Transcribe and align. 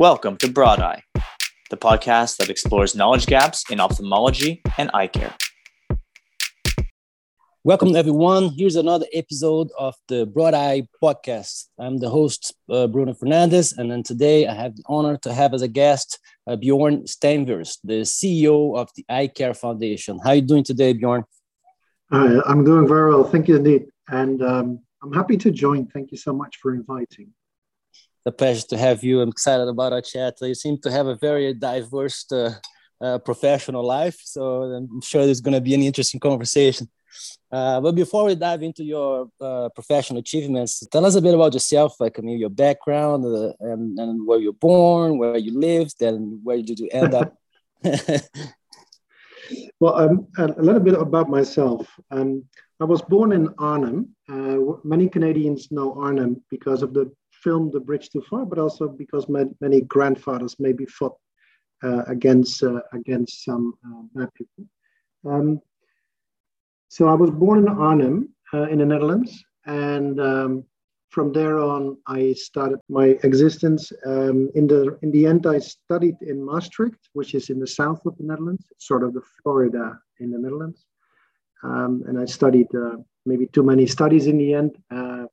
Welcome 0.00 0.38
to 0.38 0.50
Broad 0.50 0.80
Eye, 0.80 1.02
the 1.68 1.76
podcast 1.76 2.38
that 2.38 2.48
explores 2.48 2.94
knowledge 2.94 3.26
gaps 3.26 3.70
in 3.70 3.80
ophthalmology 3.80 4.62
and 4.78 4.90
eye 4.94 5.08
care. 5.08 5.34
Welcome, 7.64 7.94
everyone. 7.94 8.48
Here's 8.56 8.76
another 8.76 9.04
episode 9.12 9.68
of 9.78 9.94
the 10.08 10.24
Broad 10.24 10.54
Eye 10.54 10.88
podcast. 11.04 11.66
I'm 11.78 11.98
the 11.98 12.08
host, 12.08 12.54
uh, 12.70 12.86
Bruno 12.86 13.12
Fernandez, 13.12 13.74
and 13.76 13.90
then 13.90 14.02
today 14.02 14.46
I 14.46 14.54
have 14.54 14.74
the 14.74 14.84
honor 14.86 15.18
to 15.18 15.34
have 15.34 15.52
as 15.52 15.60
a 15.60 15.68
guest 15.68 16.18
uh, 16.46 16.56
Bjorn 16.56 17.02
Stenvers, 17.02 17.76
the 17.84 18.00
CEO 18.00 18.78
of 18.78 18.88
the 18.96 19.04
Eye 19.10 19.26
Care 19.26 19.52
Foundation. 19.52 20.18
How 20.24 20.30
are 20.30 20.36
you 20.36 20.40
doing 20.40 20.64
today, 20.64 20.94
Bjorn? 20.94 21.24
Hi, 22.10 22.40
I'm 22.46 22.64
doing 22.64 22.88
very 22.88 23.10
well. 23.10 23.24
Thank 23.24 23.48
you 23.48 23.56
indeed. 23.56 23.84
And 24.08 24.42
um, 24.42 24.80
I'm 25.02 25.12
happy 25.12 25.36
to 25.36 25.50
join. 25.50 25.88
Thank 25.88 26.10
you 26.10 26.16
so 26.16 26.32
much 26.32 26.56
for 26.56 26.72
inviting. 26.72 27.34
A 28.26 28.32
pleasure 28.32 28.66
to 28.68 28.76
have 28.76 29.02
you. 29.02 29.20
I'm 29.20 29.30
excited 29.30 29.66
about 29.68 29.92
our 29.94 30.02
chat. 30.02 30.34
You 30.42 30.54
seem 30.54 30.78
to 30.78 30.90
have 30.90 31.06
a 31.06 31.16
very 31.16 31.54
diverse 31.54 32.30
uh, 32.30 32.52
uh 33.00 33.18
professional 33.18 33.82
life, 33.82 34.20
so 34.22 34.62
I'm 34.62 35.00
sure 35.00 35.24
there's 35.24 35.40
going 35.40 35.54
to 35.54 35.60
be 35.60 35.74
an 35.74 35.82
interesting 35.82 36.20
conversation. 36.20 36.88
Uh, 37.50 37.80
but 37.80 37.94
before 37.94 38.24
we 38.24 38.34
dive 38.34 38.62
into 38.62 38.84
your 38.84 39.28
uh, 39.40 39.68
professional 39.74 40.20
achievements, 40.20 40.86
tell 40.92 41.04
us 41.04 41.16
a 41.16 41.22
bit 41.22 41.34
about 41.34 41.52
yourself, 41.54 41.98
like 41.98 42.18
I 42.18 42.22
mean, 42.22 42.38
your 42.38 42.50
background 42.50 43.24
uh, 43.24 43.52
and, 43.60 43.98
and 43.98 44.26
where 44.26 44.38
you're 44.38 44.52
born, 44.52 45.18
where 45.18 45.36
you 45.36 45.58
lived, 45.58 46.00
and 46.02 46.40
where 46.44 46.60
did 46.62 46.78
you 46.78 46.88
end 46.92 47.14
up. 47.14 47.34
well, 49.80 49.96
um, 49.96 50.28
a 50.38 50.62
little 50.62 50.80
bit 50.80 50.94
about 50.94 51.28
myself. 51.28 51.88
Um, 52.10 52.44
I 52.80 52.84
was 52.84 53.02
born 53.02 53.32
in 53.32 53.52
Arnhem. 53.58 54.14
Uh, 54.28 54.76
many 54.84 55.08
Canadians 55.08 55.72
know 55.72 55.94
Arnhem 56.00 56.42
because 56.50 56.82
of 56.82 56.94
the 56.94 57.10
film 57.42 57.70
The 57.70 57.80
Bridge 57.80 58.10
Too 58.10 58.22
Far, 58.28 58.44
but 58.44 58.58
also 58.58 58.88
because 58.88 59.26
many 59.60 59.80
grandfathers 59.82 60.56
maybe 60.58 60.86
fought 60.86 61.16
uh, 61.82 62.02
against 62.06 62.62
uh, 62.62 62.80
against 62.92 63.44
some 63.44 63.74
bad 64.14 64.28
people. 64.34 64.64
Um, 65.26 65.60
so 66.88 67.08
I 67.08 67.14
was 67.14 67.30
born 67.30 67.58
in 67.60 67.68
Arnhem 67.68 68.28
uh, 68.52 68.68
in 68.68 68.78
the 68.78 68.84
Netherlands, 68.84 69.42
and 69.66 70.20
um, 70.20 70.64
from 71.10 71.32
there 71.32 71.58
on, 71.58 71.96
I 72.06 72.32
started 72.34 72.80
my 72.88 73.18
existence. 73.22 73.92
Um, 74.04 74.50
in 74.54 74.66
the 74.66 74.98
in 75.02 75.10
the 75.10 75.26
end, 75.26 75.46
I 75.46 75.58
studied 75.58 76.16
in 76.20 76.44
Maastricht, 76.44 77.08
which 77.12 77.34
is 77.34 77.50
in 77.50 77.58
the 77.58 77.66
south 77.66 78.04
of 78.06 78.16
the 78.18 78.24
Netherlands, 78.24 78.66
it's 78.70 78.86
sort 78.86 79.02
of 79.02 79.14
the 79.14 79.22
Florida 79.42 79.98
in 80.18 80.30
the 80.30 80.38
Netherlands, 80.38 80.84
um, 81.62 82.02
and 82.06 82.18
I 82.18 82.26
studied 82.26 82.68
uh, 82.74 82.96
maybe 83.24 83.46
too 83.46 83.62
many 83.62 83.86
studies 83.86 84.26
in 84.26 84.38
the 84.38 84.54
end 84.54 84.76
uh, 84.90 85.24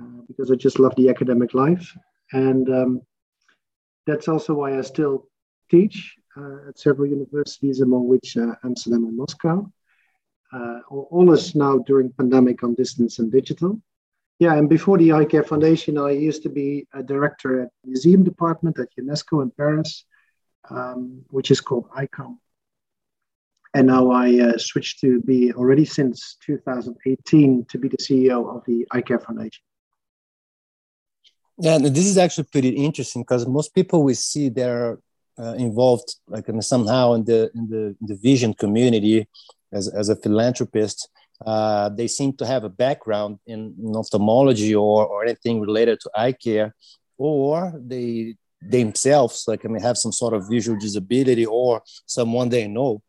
uh, 0.00 0.22
because 0.28 0.50
I 0.50 0.54
just 0.54 0.78
love 0.78 0.94
the 0.96 1.08
academic 1.08 1.54
life, 1.54 1.96
and 2.32 2.68
um, 2.68 3.00
that's 4.06 4.28
also 4.28 4.54
why 4.54 4.78
I 4.78 4.82
still 4.82 5.28
teach 5.70 6.16
uh, 6.36 6.68
at 6.68 6.78
several 6.78 7.08
universities, 7.08 7.80
among 7.80 8.08
which 8.08 8.36
uh, 8.36 8.54
Amsterdam 8.64 9.04
and 9.04 9.16
Moscow 9.16 9.70
uh, 10.52 10.80
all 10.90 11.32
is 11.32 11.54
now 11.54 11.78
during 11.78 12.12
pandemic 12.12 12.62
on 12.62 12.74
distance 12.74 13.18
and 13.18 13.32
digital. 13.32 13.80
Yeah, 14.38 14.54
and 14.54 14.68
before 14.68 14.98
the 14.98 15.12
Eye 15.12 15.24
Care 15.24 15.44
Foundation, 15.44 15.98
I 15.98 16.10
used 16.10 16.42
to 16.42 16.48
be 16.48 16.86
a 16.92 17.02
director 17.02 17.62
at 17.62 17.68
museum 17.84 18.24
department 18.24 18.78
at 18.78 18.88
UNESCO 18.98 19.42
in 19.42 19.50
Paris, 19.52 20.04
um, 20.68 21.22
which 21.30 21.50
is 21.50 21.60
called 21.60 21.88
ICOM. 21.90 22.38
And 23.74 23.86
now 23.86 24.10
I 24.10 24.38
uh, 24.40 24.58
switched 24.58 25.00
to 25.00 25.20
be 25.22 25.52
already 25.54 25.84
since 25.84 26.36
2018 26.44 27.64
to 27.70 27.78
be 27.78 27.88
the 27.88 27.96
CEO 27.96 28.54
of 28.54 28.64
the 28.66 28.86
Eye 28.90 29.00
Care 29.00 29.20
Foundation. 29.20 29.62
Yeah, 31.62 31.78
this 31.78 32.06
is 32.06 32.18
actually 32.18 32.48
pretty 32.50 32.70
interesting 32.70 33.22
because 33.22 33.46
most 33.46 33.72
people 33.72 34.02
we 34.02 34.14
see 34.14 34.48
they're 34.48 34.98
uh, 35.38 35.54
involved 35.54 36.16
like 36.26 36.46
somehow 36.60 37.12
in 37.12 37.24
the 37.24 37.52
in 37.54 37.68
the 37.68 37.82
in 38.00 38.06
the 38.10 38.16
vision 38.16 38.52
community 38.52 39.28
as, 39.72 39.86
as 39.86 40.08
a 40.08 40.16
philanthropist, 40.16 41.08
uh, 41.46 41.88
they 41.90 42.08
seem 42.08 42.32
to 42.38 42.46
have 42.46 42.64
a 42.64 42.68
background 42.68 43.38
in, 43.46 43.76
in 43.80 43.94
ophthalmology 43.94 44.74
or, 44.74 45.06
or 45.06 45.22
anything 45.22 45.60
related 45.60 46.00
to 46.00 46.10
eye 46.16 46.32
care, 46.32 46.74
or 47.16 47.72
they 47.78 48.34
themselves 48.60 49.44
like 49.46 49.64
I 49.64 49.68
mean 49.68 49.82
have 49.82 49.98
some 49.98 50.12
sort 50.12 50.34
of 50.34 50.48
visual 50.50 50.76
disability 50.80 51.46
or 51.46 51.80
someone 52.06 52.48
they 52.48 52.66
know. 52.66 53.02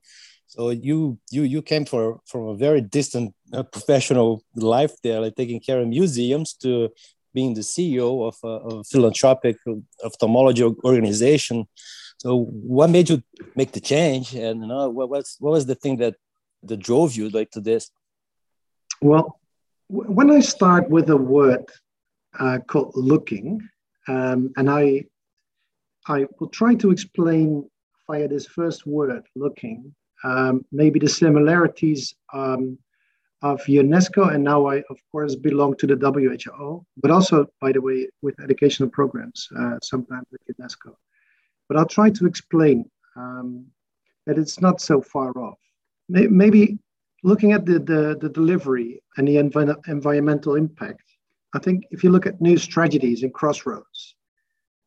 So 0.45 0.69
you 0.69 1.17
you 1.31 1.41
you 1.41 1.63
came 1.63 1.85
for 1.85 2.19
from 2.27 2.49
a 2.49 2.55
very 2.55 2.81
distant 2.81 3.33
uh, 3.51 3.63
professional 3.63 4.43
life 4.55 4.93
there, 5.01 5.21
like 5.21 5.35
taking 5.35 5.59
care 5.59 5.79
of 5.81 5.87
museums 5.87 6.53
to 6.61 6.91
being 7.33 7.53
the 7.53 7.61
CEO 7.61 8.27
of 8.27 8.37
a, 8.43 8.77
a 8.77 8.83
philanthropic 8.83 9.57
ophthalmology 10.03 10.63
organization. 10.63 11.67
So 12.17 12.45
what 12.45 12.89
made 12.89 13.09
you 13.09 13.21
make 13.55 13.71
the 13.71 13.79
change, 13.79 14.33
and 14.33 14.61
you 14.61 14.67
know 14.67 14.89
what 14.89 15.09
was 15.09 15.35
what 15.39 15.51
was 15.51 15.65
the 15.65 15.75
thing 15.75 15.97
that 15.97 16.15
that 16.63 16.77
drove 16.77 17.15
you 17.15 17.29
like 17.29 17.51
to 17.51 17.61
this? 17.61 17.91
Well, 19.01 19.39
when 19.89 20.31
I 20.31 20.39
start 20.39 20.89
with 20.89 21.09
a 21.09 21.17
word 21.17 21.65
uh, 22.39 22.59
called 22.67 22.93
looking, 22.95 23.67
um, 24.07 24.53
and 24.55 24.69
I 24.69 25.05
I 26.07 26.27
will 26.39 26.49
try 26.49 26.75
to 26.75 26.91
explain 26.91 27.69
via 28.07 28.27
this 28.27 28.45
first 28.47 28.85
word, 28.85 29.23
looking, 29.35 29.93
um, 30.23 30.65
maybe 30.71 30.99
the 30.99 31.09
similarities 31.09 32.15
um, 32.33 32.77
of 33.43 33.61
UNESCO, 33.65 34.33
and 34.33 34.43
now 34.43 34.65
I, 34.65 34.77
of 34.89 34.97
course, 35.11 35.35
belong 35.35 35.75
to 35.77 35.87
the 35.87 35.95
WHO, 35.95 36.85
but 36.97 37.11
also, 37.11 37.47
by 37.61 37.71
the 37.71 37.81
way, 37.81 38.09
with 38.21 38.39
educational 38.41 38.89
programs, 38.89 39.47
uh, 39.57 39.77
sometimes 39.83 40.25
with 40.31 40.41
UNESCO. 40.57 40.95
But 41.67 41.77
I'll 41.77 41.85
try 41.85 42.09
to 42.09 42.25
explain 42.25 42.89
um, 43.15 43.65
that 44.25 44.39
it's 44.39 44.59
not 44.59 44.81
so 44.81 45.01
far 45.01 45.37
off 45.37 45.59
maybe 46.09 46.77
looking 47.23 47.53
at 47.53 47.65
the, 47.65 47.79
the, 47.79 48.17
the 48.19 48.29
delivery 48.29 49.01
and 49.17 49.27
the 49.27 49.35
env- 49.35 49.87
environmental 49.87 50.55
impact, 50.55 51.03
I 51.53 51.59
think 51.59 51.85
if 51.91 52.03
you 52.03 52.09
look 52.09 52.25
at 52.25 52.41
news 52.41 52.65
tragedies 52.65 53.23
and 53.23 53.33
crossroads, 53.33 54.15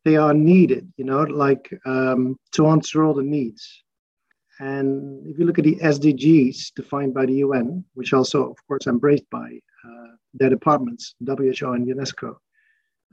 they 0.05 0.17
are 0.17 0.35
needed, 0.35 0.93
you 0.97 1.05
know, 1.05 1.23
like 1.23 1.73
um, 1.85 2.37
to 2.53 2.69
answer 2.69 3.03
all 3.03 3.15
the 3.15 3.23
needs. 3.23 3.83
And 4.59 5.27
if 5.27 5.39
you 5.39 5.45
look 5.45 5.59
at 5.59 5.65
the 5.65 5.77
SDGs 5.77 6.73
defined 6.75 7.13
by 7.13 7.27
the 7.27 7.35
UN, 7.35 7.85
which 7.95 8.13
also, 8.13 8.51
of 8.51 8.57
course, 8.67 8.87
embraced 8.87 9.29
by 9.31 9.61
uh, 9.85 10.17
their 10.35 10.51
departments, 10.51 11.15
WHO 11.25 11.73
and 11.73 11.87
UNESCO, 11.87 12.37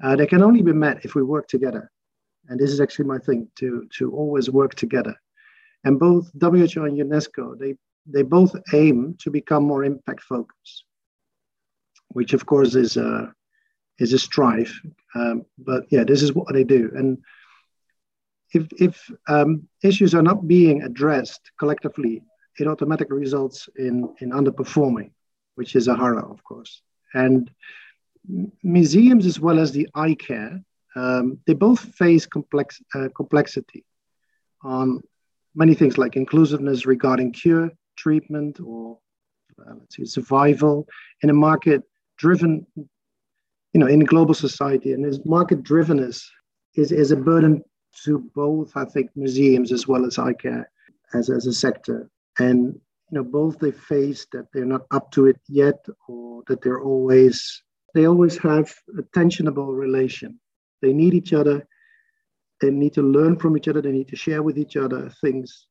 uh, 0.03 0.15
they 0.15 0.25
can 0.25 0.41
only 0.41 0.61
be 0.61 0.73
met 0.73 1.03
if 1.03 1.15
we 1.15 1.23
work 1.23 1.47
together. 1.47 1.91
And 2.47 2.59
this 2.59 2.71
is 2.71 2.81
actually 2.81 3.05
my 3.05 3.19
thing 3.19 3.47
to, 3.57 3.87
to 3.97 4.11
always 4.11 4.49
work 4.49 4.75
together. 4.75 5.15
And 5.83 5.99
both 5.99 6.31
WHO 6.39 6.85
and 6.85 6.97
UNESCO, 6.97 7.57
they 7.59 7.75
they 8.05 8.21
both 8.21 8.53
aim 8.73 9.15
to 9.19 9.31
become 9.31 9.63
more 9.63 9.83
impact 9.83 10.23
focused, 10.23 10.85
which 12.09 12.33
of 12.33 12.45
course 12.45 12.75
is 12.75 12.97
a 12.97 13.33
is 13.99 14.13
a 14.13 14.19
strive. 14.19 14.73
Um, 15.15 15.45
but 15.57 15.85
yeah, 15.89 16.03
this 16.03 16.21
is 16.21 16.33
what 16.33 16.51
they 16.53 16.63
do. 16.63 16.91
And 16.95 17.17
if 18.53 18.67
if 18.79 19.11
um, 19.27 19.67
issues 19.83 20.13
are 20.15 20.21
not 20.21 20.47
being 20.47 20.83
addressed 20.83 21.51
collectively, 21.57 22.23
it 22.59 22.67
automatically 22.67 23.17
results 23.17 23.69
in 23.75 24.13
in 24.21 24.31
underperforming, 24.31 25.11
which 25.55 25.75
is 25.75 25.87
a 25.87 25.95
horror, 25.95 26.25
of 26.31 26.43
course. 26.43 26.81
And 27.13 27.49
museums 28.63 29.25
as 29.25 29.39
well 29.39 29.59
as 29.59 29.71
the 29.71 29.87
eye 29.95 30.15
care, 30.15 30.63
um, 30.95 31.39
they 31.45 31.53
both 31.53 31.79
face 31.79 32.25
complex 32.25 32.81
uh, 32.95 33.09
complexity 33.15 33.85
on 34.63 35.01
many 35.55 35.73
things 35.73 35.97
like 35.97 36.15
inclusiveness 36.15 36.85
regarding 36.85 37.31
cure, 37.31 37.69
treatment 37.97 38.59
or 38.59 38.97
uh, 39.59 39.73
let's 39.79 39.95
say 39.95 40.05
survival 40.05 40.87
in 41.21 41.29
a 41.29 41.33
market 41.33 41.83
driven 42.17 42.65
you 42.75 43.79
know 43.79 43.87
in 43.87 44.01
a 44.01 44.05
global 44.05 44.33
society 44.33 44.93
and 44.93 45.03
this 45.03 45.19
market 45.25 45.63
drivenness 45.63 46.25
is, 46.75 46.91
is 46.91 47.11
a 47.11 47.15
burden 47.15 47.63
to 48.03 48.19
both 48.35 48.75
i 48.75 48.85
think 48.85 49.09
museums 49.15 49.71
as 49.71 49.87
well 49.87 50.05
as 50.05 50.17
eye 50.17 50.33
care 50.33 50.69
as, 51.13 51.29
as 51.29 51.45
a 51.47 51.53
sector 51.53 52.09
and 52.39 52.79
you 53.09 53.15
know 53.17 53.23
both 53.23 53.59
they 53.59 53.71
face 53.71 54.25
that 54.31 54.47
they're 54.53 54.65
not 54.65 54.85
up 54.91 55.11
to 55.11 55.27
it 55.27 55.39
yet 55.47 55.85
or 56.07 56.43
that 56.47 56.61
they're 56.61 56.81
always 56.81 57.63
they 57.93 58.07
always 58.07 58.37
have 58.37 58.73
a 58.97 59.03
tensionable 59.17 59.77
relation 59.77 60.39
they 60.81 60.93
need 60.93 61.13
each 61.13 61.33
other 61.33 61.65
they 62.61 62.71
need 62.71 62.93
to 62.93 63.01
learn 63.01 63.37
from 63.37 63.55
each 63.57 63.67
other 63.67 63.81
they 63.81 63.91
need 63.91 64.07
to 64.07 64.15
share 64.15 64.41
with 64.41 64.57
each 64.57 64.75
other 64.77 65.11
things 65.21 65.67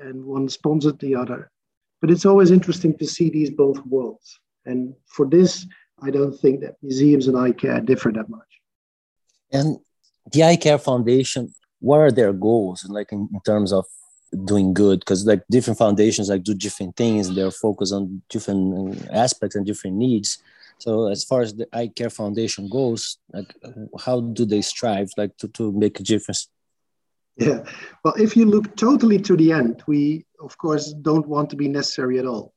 and 0.00 0.24
one 0.24 0.48
sponsored 0.48 0.98
the 0.98 1.14
other. 1.14 1.50
But 2.00 2.10
it's 2.10 2.26
always 2.26 2.50
interesting 2.50 2.96
to 2.98 3.06
see 3.06 3.30
these 3.30 3.50
both 3.50 3.84
worlds. 3.86 4.38
And 4.66 4.94
for 5.06 5.26
this, 5.26 5.66
I 6.02 6.10
don't 6.10 6.38
think 6.38 6.60
that 6.60 6.76
museums 6.82 7.28
and 7.28 7.36
eye 7.36 7.52
care 7.52 7.80
differ 7.80 8.12
that 8.12 8.28
much. 8.28 8.40
And 9.52 9.78
the 10.30 10.44
Eye 10.44 10.56
Care 10.56 10.78
Foundation, 10.78 11.54
what 11.80 11.98
are 11.98 12.12
their 12.12 12.32
goals, 12.32 12.84
like 12.88 13.12
in, 13.12 13.28
in 13.32 13.40
terms 13.40 13.72
of 13.72 13.84
doing 14.44 14.72
good? 14.72 15.00
Because 15.00 15.26
like 15.26 15.42
different 15.50 15.78
foundations 15.78 16.28
like 16.28 16.44
do 16.44 16.54
different 16.54 16.96
things, 16.96 17.34
they're 17.34 17.50
focused 17.50 17.92
on 17.92 18.22
different 18.28 18.96
uh, 18.96 19.12
aspects 19.12 19.56
and 19.56 19.66
different 19.66 19.96
needs. 19.96 20.38
So 20.78 21.08
as 21.08 21.24
far 21.24 21.42
as 21.42 21.54
the 21.54 21.68
Eye 21.72 21.88
Care 21.88 22.10
Foundation 22.10 22.68
goes, 22.68 23.18
like 23.32 23.52
how 24.00 24.20
do 24.20 24.44
they 24.44 24.62
strive 24.62 25.10
like 25.16 25.36
to, 25.38 25.48
to 25.48 25.72
make 25.72 26.00
a 26.00 26.02
difference? 26.02 26.48
Yeah, 27.36 27.64
well, 28.04 28.14
if 28.14 28.36
you 28.36 28.44
look 28.44 28.76
totally 28.76 29.18
to 29.20 29.36
the 29.36 29.52
end, 29.52 29.82
we 29.86 30.26
of 30.40 30.56
course 30.58 30.92
don't 30.92 31.26
want 31.26 31.50
to 31.50 31.56
be 31.56 31.68
necessary 31.68 32.18
at 32.18 32.26
all. 32.26 32.52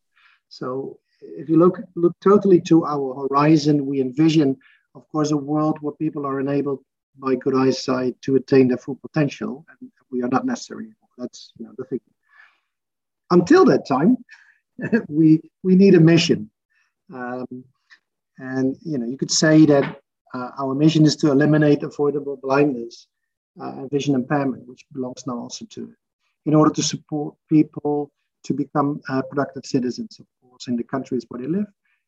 So 0.50 1.00
if 1.22 1.50
you 1.50 1.58
look 1.58 1.80
look 1.96 2.14
totally 2.22 2.62
to 2.62 2.86
our 2.86 3.28
horizon, 3.28 3.86
we 3.86 4.02
envision, 4.02 4.58
of 4.94 5.08
course, 5.12 5.32
a 5.32 5.38
world 5.38 5.78
where 5.82 5.94
people 5.94 6.26
are 6.26 6.40
enabled 6.40 6.80
by 7.18 7.36
good 7.36 7.56
eyesight 7.56 8.22
to 8.22 8.36
attain 8.36 8.68
their 8.68 8.78
full 8.78 8.96
potential, 8.96 9.66
and 9.70 9.92
we 10.12 10.22
are 10.22 10.30
not 10.30 10.46
necessary. 10.46 10.90
That's 11.18 11.52
you 11.58 11.66
know 11.66 11.74
the 11.78 11.86
thing. 11.86 12.02
Until 13.32 13.66
that 13.66 13.88
time, 13.88 14.18
we 15.08 15.42
we 15.64 15.76
need 15.76 15.96
a 15.96 16.00
mission, 16.00 16.50
um, 17.14 17.64
and 18.38 18.76
you 18.82 18.98
know 18.98 19.06
you 19.06 19.18
could 19.18 19.32
say 19.32 19.66
that 19.66 20.02
uh, 20.34 20.52
our 20.60 20.76
mission 20.76 21.06
is 21.06 21.16
to 21.18 21.32
eliminate 21.32 21.84
avoidable 21.84 22.38
blindness 22.38 23.08
uh, 23.62 23.72
and 23.78 23.90
vision 23.90 24.16
impairment, 24.16 24.68
which 24.68 24.86
belongs 24.92 25.26
now 25.26 25.38
also 25.38 25.66
to 25.66 25.94
in 26.46 26.54
order 26.54 26.72
to 26.72 26.84
support 26.84 27.36
people 27.50 28.12
to 28.44 28.54
become 28.54 29.02
uh, 29.10 29.22
productive 29.24 29.66
citizens, 29.66 30.20
of 30.20 30.28
course, 30.42 30.68
in 30.68 30.76
the 30.76 30.84
countries 30.84 31.26
where 31.30 31.42
they 31.42 31.48
live, 31.48 31.66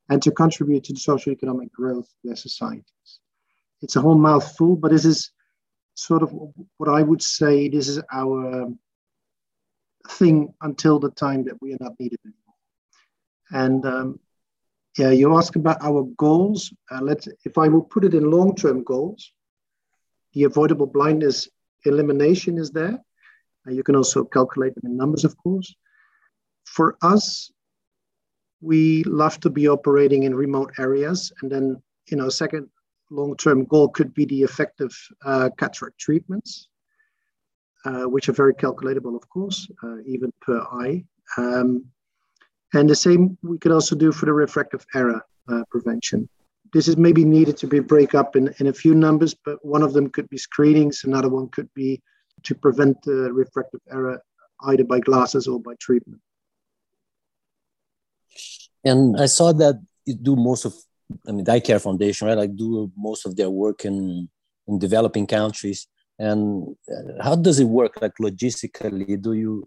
and 0.09 0.21
to 0.21 0.31
contribute 0.31 0.83
to 0.83 0.93
the 0.93 0.99
social 0.99 1.31
economic 1.31 1.71
growth 1.73 2.05
of 2.05 2.19
their 2.23 2.35
societies. 2.35 3.19
It's 3.81 3.95
a 3.95 4.01
whole 4.01 4.17
mouthful, 4.17 4.75
but 4.75 4.91
this 4.91 5.05
is 5.05 5.31
sort 5.93 6.23
of 6.23 6.33
what 6.77 6.89
I 6.89 7.01
would 7.01 7.21
say 7.21 7.69
this 7.69 7.87
is 7.87 7.99
our 8.11 8.63
um, 8.63 8.79
thing 10.09 10.53
until 10.61 10.99
the 10.99 11.11
time 11.11 11.43
that 11.45 11.61
we 11.61 11.73
are 11.73 11.77
not 11.79 11.93
needed 11.99 12.19
anymore. 12.23 12.55
And 13.51 13.85
um, 13.85 14.19
yeah, 14.97 15.11
you 15.11 15.37
ask 15.37 15.55
about 15.55 15.81
our 15.81 16.03
goals. 16.17 16.73
Uh, 16.91 17.01
let's, 17.01 17.27
if 17.45 17.57
I 17.57 17.67
will 17.67 17.81
put 17.81 18.03
it 18.03 18.13
in 18.13 18.31
long-term 18.31 18.83
goals, 18.83 19.31
the 20.33 20.43
avoidable 20.43 20.87
blindness 20.87 21.47
elimination 21.85 22.57
is 22.57 22.71
there. 22.71 22.99
Uh, 23.67 23.71
you 23.71 23.83
can 23.83 23.95
also 23.95 24.23
calculate 24.23 24.75
them 24.75 24.91
in 24.91 24.97
numbers, 24.97 25.23
of 25.23 25.37
course. 25.37 25.75
For 26.65 26.97
us, 27.01 27.51
we 28.61 29.03
love 29.03 29.39
to 29.41 29.49
be 29.49 29.67
operating 29.67 30.23
in 30.23 30.35
remote 30.35 30.73
areas. 30.79 31.31
And 31.41 31.51
then, 31.51 31.81
you 32.09 32.17
know, 32.17 32.29
second 32.29 32.69
long-term 33.09 33.65
goal 33.65 33.89
could 33.89 34.13
be 34.13 34.25
the 34.25 34.41
effective 34.41 34.91
uh, 35.25 35.49
cataract 35.57 35.97
treatments, 35.97 36.69
uh, 37.85 38.03
which 38.03 38.29
are 38.29 38.33
very 38.33 38.53
calculatable, 38.53 39.15
of 39.15 39.27
course, 39.29 39.69
uh, 39.83 39.97
even 40.05 40.31
per 40.41 40.59
eye. 40.71 41.03
Um, 41.37 41.85
and 42.73 42.89
the 42.89 42.95
same 42.95 43.37
we 43.43 43.57
could 43.57 43.71
also 43.71 43.95
do 43.95 44.11
for 44.11 44.25
the 44.25 44.33
refractive 44.33 44.85
error 44.93 45.21
uh, 45.47 45.63
prevention 45.69 46.27
this 46.73 46.87
is 46.87 46.97
maybe 46.97 47.23
needed 47.23 47.57
to 47.57 47.67
be 47.67 47.79
break 47.79 48.15
up 48.15 48.35
in, 48.35 48.53
in 48.59 48.67
a 48.67 48.73
few 48.73 48.93
numbers, 48.93 49.33
but 49.33 49.63
one 49.65 49.81
of 49.81 49.93
them 49.93 50.09
could 50.09 50.29
be 50.29 50.37
screenings, 50.37 51.03
another 51.03 51.29
one 51.29 51.49
could 51.49 51.73
be 51.73 52.01
to 52.43 52.55
prevent 52.55 53.01
the 53.03 53.31
refractive 53.33 53.81
error 53.91 54.21
either 54.65 54.83
by 54.83 54.99
glasses 54.99 55.47
or 55.47 55.59
by 55.59 55.73
treatment. 55.79 56.21
And 58.83 59.19
I 59.19 59.25
saw 59.25 59.51
that 59.53 59.81
you 60.05 60.15
do 60.15 60.35
most 60.35 60.65
of, 60.65 60.73
I 61.27 61.31
mean, 61.31 61.49
Eye 61.49 61.59
Care 61.59 61.79
Foundation, 61.79 62.27
right? 62.27 62.37
Like 62.37 62.55
do 62.55 62.91
most 62.95 63.25
of 63.25 63.35
their 63.35 63.49
work 63.49 63.85
in 63.85 64.29
in 64.67 64.79
developing 64.79 65.27
countries. 65.27 65.87
And 66.19 66.75
uh, 66.91 67.23
how 67.23 67.35
does 67.35 67.59
it 67.59 67.65
work? 67.65 68.01
Like 68.01 68.15
logistically, 68.19 69.21
do 69.21 69.33
you 69.33 69.65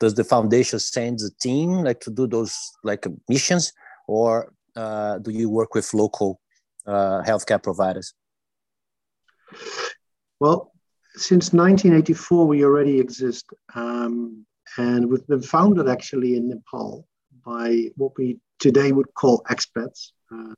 does 0.00 0.14
the 0.14 0.24
foundation 0.24 0.78
send 0.78 1.20
a 1.20 1.30
team 1.40 1.84
like 1.84 2.00
to 2.00 2.10
do 2.10 2.26
those 2.26 2.54
like 2.82 3.06
missions, 3.28 3.72
or 4.08 4.52
uh, 4.76 5.18
do 5.18 5.30
you 5.30 5.48
work 5.48 5.74
with 5.74 5.94
local 5.94 6.40
uh, 6.86 7.22
healthcare 7.22 7.62
providers? 7.62 8.14
Well, 10.40 10.72
since 11.14 11.52
1984, 11.52 12.46
we 12.46 12.64
already 12.64 12.98
exist. 12.98 13.46
Um, 13.74 14.44
and 14.76 15.08
we've 15.08 15.26
been 15.26 15.42
founded 15.42 15.88
actually 15.88 16.36
in 16.36 16.48
Nepal 16.48 17.06
by 17.44 17.88
what 17.96 18.12
we 18.16 18.38
today 18.58 18.92
would 18.92 19.12
call 19.14 19.42
expats, 19.50 20.12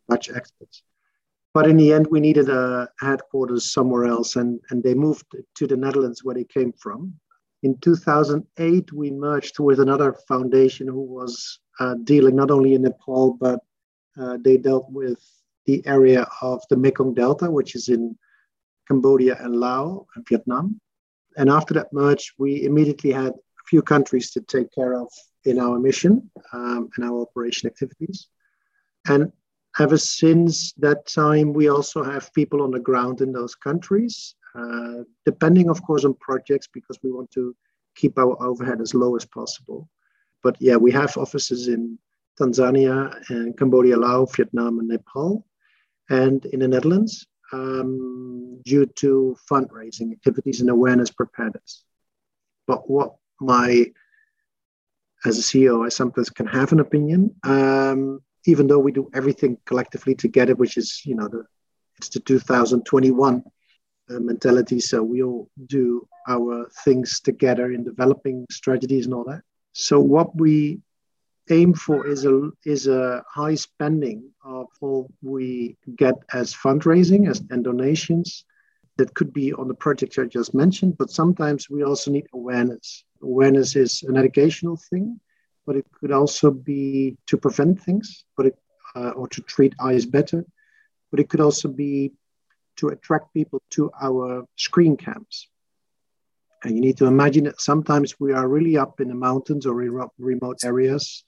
Dutch 0.08 0.28
expats. 0.28 0.82
But 1.52 1.68
in 1.68 1.76
the 1.76 1.92
end, 1.92 2.08
we 2.10 2.20
needed 2.20 2.48
a 2.48 2.88
headquarters 2.98 3.72
somewhere 3.72 4.06
else, 4.06 4.34
and, 4.36 4.60
and 4.70 4.82
they 4.82 4.94
moved 4.94 5.26
to 5.56 5.66
the 5.66 5.76
Netherlands 5.76 6.24
where 6.24 6.34
they 6.34 6.44
came 6.44 6.72
from. 6.72 7.14
In 7.62 7.78
2008, 7.78 8.92
we 8.92 9.10
merged 9.10 9.58
with 9.60 9.78
another 9.80 10.14
foundation 10.28 10.88
who 10.88 11.02
was 11.02 11.60
uh, 11.78 11.94
dealing 12.04 12.36
not 12.36 12.50
only 12.50 12.74
in 12.74 12.82
Nepal, 12.82 13.34
but 13.40 13.60
uh, 14.20 14.36
they 14.44 14.56
dealt 14.56 14.90
with 14.90 15.18
the 15.66 15.84
area 15.86 16.26
of 16.42 16.62
the 16.68 16.76
Mekong 16.76 17.14
Delta, 17.14 17.50
which 17.50 17.74
is 17.74 17.88
in 17.88 18.18
Cambodia 18.88 19.36
and 19.40 19.56
Laos 19.56 20.06
and 20.14 20.26
Vietnam. 20.28 20.80
And 21.36 21.48
after 21.48 21.72
that 21.74 21.92
merge, 21.92 22.34
we 22.38 22.64
immediately 22.64 23.12
had 23.12 23.32
a 23.32 23.64
few 23.66 23.80
countries 23.80 24.30
to 24.32 24.40
take 24.40 24.72
care 24.72 24.94
of 24.94 25.08
in 25.44 25.58
our 25.58 25.78
mission 25.78 26.30
um, 26.52 26.90
and 26.96 27.04
our 27.04 27.22
operation 27.22 27.68
activities. 27.68 28.28
And 29.08 29.32
ever 29.78 29.98
since 29.98 30.72
that 30.74 31.06
time, 31.06 31.52
we 31.52 31.68
also 31.68 32.02
have 32.02 32.32
people 32.34 32.62
on 32.62 32.70
the 32.70 32.80
ground 32.80 33.20
in 33.20 33.32
those 33.32 33.54
countries, 33.54 34.34
uh, 34.54 35.02
depending, 35.24 35.68
of 35.68 35.82
course, 35.82 36.04
on 36.04 36.14
projects 36.14 36.68
because 36.72 36.98
we 37.02 37.10
want 37.10 37.30
to 37.32 37.54
keep 37.94 38.18
our 38.18 38.40
overhead 38.42 38.80
as 38.80 38.94
low 38.94 39.16
as 39.16 39.24
possible. 39.24 39.88
But 40.42 40.56
yeah, 40.60 40.76
we 40.76 40.92
have 40.92 41.16
offices 41.16 41.68
in 41.68 41.98
Tanzania 42.38 43.30
and 43.30 43.56
Cambodia, 43.56 43.96
Laos, 43.96 44.34
Vietnam, 44.36 44.78
and 44.78 44.88
Nepal 44.88 45.46
and 46.10 46.44
in 46.46 46.60
the 46.60 46.68
Netherlands 46.68 47.26
um, 47.52 48.60
due 48.64 48.86
to 48.86 49.36
fundraising 49.50 50.12
activities 50.12 50.60
and 50.60 50.70
awareness 50.70 51.10
preparedness. 51.10 51.84
But 52.66 52.90
what 52.90 53.14
my, 53.40 53.86
as 55.24 55.38
a 55.38 55.42
CEO, 55.42 55.84
I 55.84 55.88
sometimes 55.88 56.30
can 56.30 56.46
have 56.46 56.72
an 56.72 56.80
opinion, 56.80 57.34
um, 57.44 58.20
even 58.46 58.66
though 58.66 58.78
we 58.78 58.92
do 58.92 59.10
everything 59.14 59.58
collectively 59.64 60.14
together, 60.14 60.54
which 60.54 60.76
is, 60.76 61.02
you 61.04 61.14
know, 61.14 61.28
the, 61.28 61.44
it's 61.96 62.08
the 62.08 62.20
2021 62.20 63.42
uh, 64.10 64.20
mentality. 64.20 64.80
So 64.80 65.02
we 65.02 65.22
all 65.22 65.48
do 65.66 66.06
our 66.28 66.68
things 66.84 67.20
together 67.20 67.72
in 67.72 67.84
developing 67.84 68.46
strategies 68.50 69.06
and 69.06 69.14
all 69.14 69.24
that. 69.24 69.42
So 69.72 70.00
what 70.00 70.36
we 70.36 70.80
aim 71.50 71.74
for 71.74 72.06
is 72.06 72.24
a 72.24 72.50
is 72.64 72.86
a 72.86 73.22
high 73.28 73.54
spending 73.54 74.30
of 74.44 74.66
all 74.80 75.10
we 75.22 75.76
get 75.96 76.14
as 76.32 76.54
fundraising 76.54 77.28
as, 77.28 77.42
and 77.50 77.64
donations 77.64 78.44
that 78.96 79.14
could 79.14 79.32
be 79.32 79.52
on 79.52 79.68
the 79.68 79.74
projects 79.74 80.18
I 80.18 80.24
just 80.24 80.54
mentioned, 80.54 80.96
but 80.98 81.10
sometimes 81.10 81.68
we 81.68 81.82
also 81.82 82.10
need 82.10 82.26
awareness. 82.32 83.04
Awareness 83.22 83.74
is 83.74 84.02
an 84.04 84.16
educational 84.16 84.76
thing, 84.76 85.18
but 85.66 85.76
it 85.76 85.86
could 85.92 86.12
also 86.12 86.50
be 86.50 87.16
to 87.26 87.36
prevent 87.36 87.82
things, 87.82 88.24
but 88.36 88.46
it, 88.46 88.58
uh, 88.94 89.10
or 89.10 89.28
to 89.28 89.40
treat 89.42 89.74
eyes 89.80 90.06
better, 90.06 90.44
but 91.10 91.20
it 91.20 91.28
could 91.28 91.40
also 91.40 91.68
be 91.68 92.12
to 92.76 92.88
attract 92.88 93.32
people 93.32 93.62
to 93.70 93.90
our 94.00 94.44
screen 94.56 94.96
camps. 94.96 95.48
And 96.62 96.74
you 96.74 96.80
need 96.80 96.96
to 96.98 97.06
imagine 97.06 97.44
that 97.44 97.60
sometimes 97.60 98.18
we 98.18 98.32
are 98.32 98.48
really 98.48 98.76
up 98.76 99.00
in 99.00 99.08
the 99.08 99.14
mountains 99.14 99.66
or 99.66 99.74
remote 100.18 100.58
areas. 100.64 101.24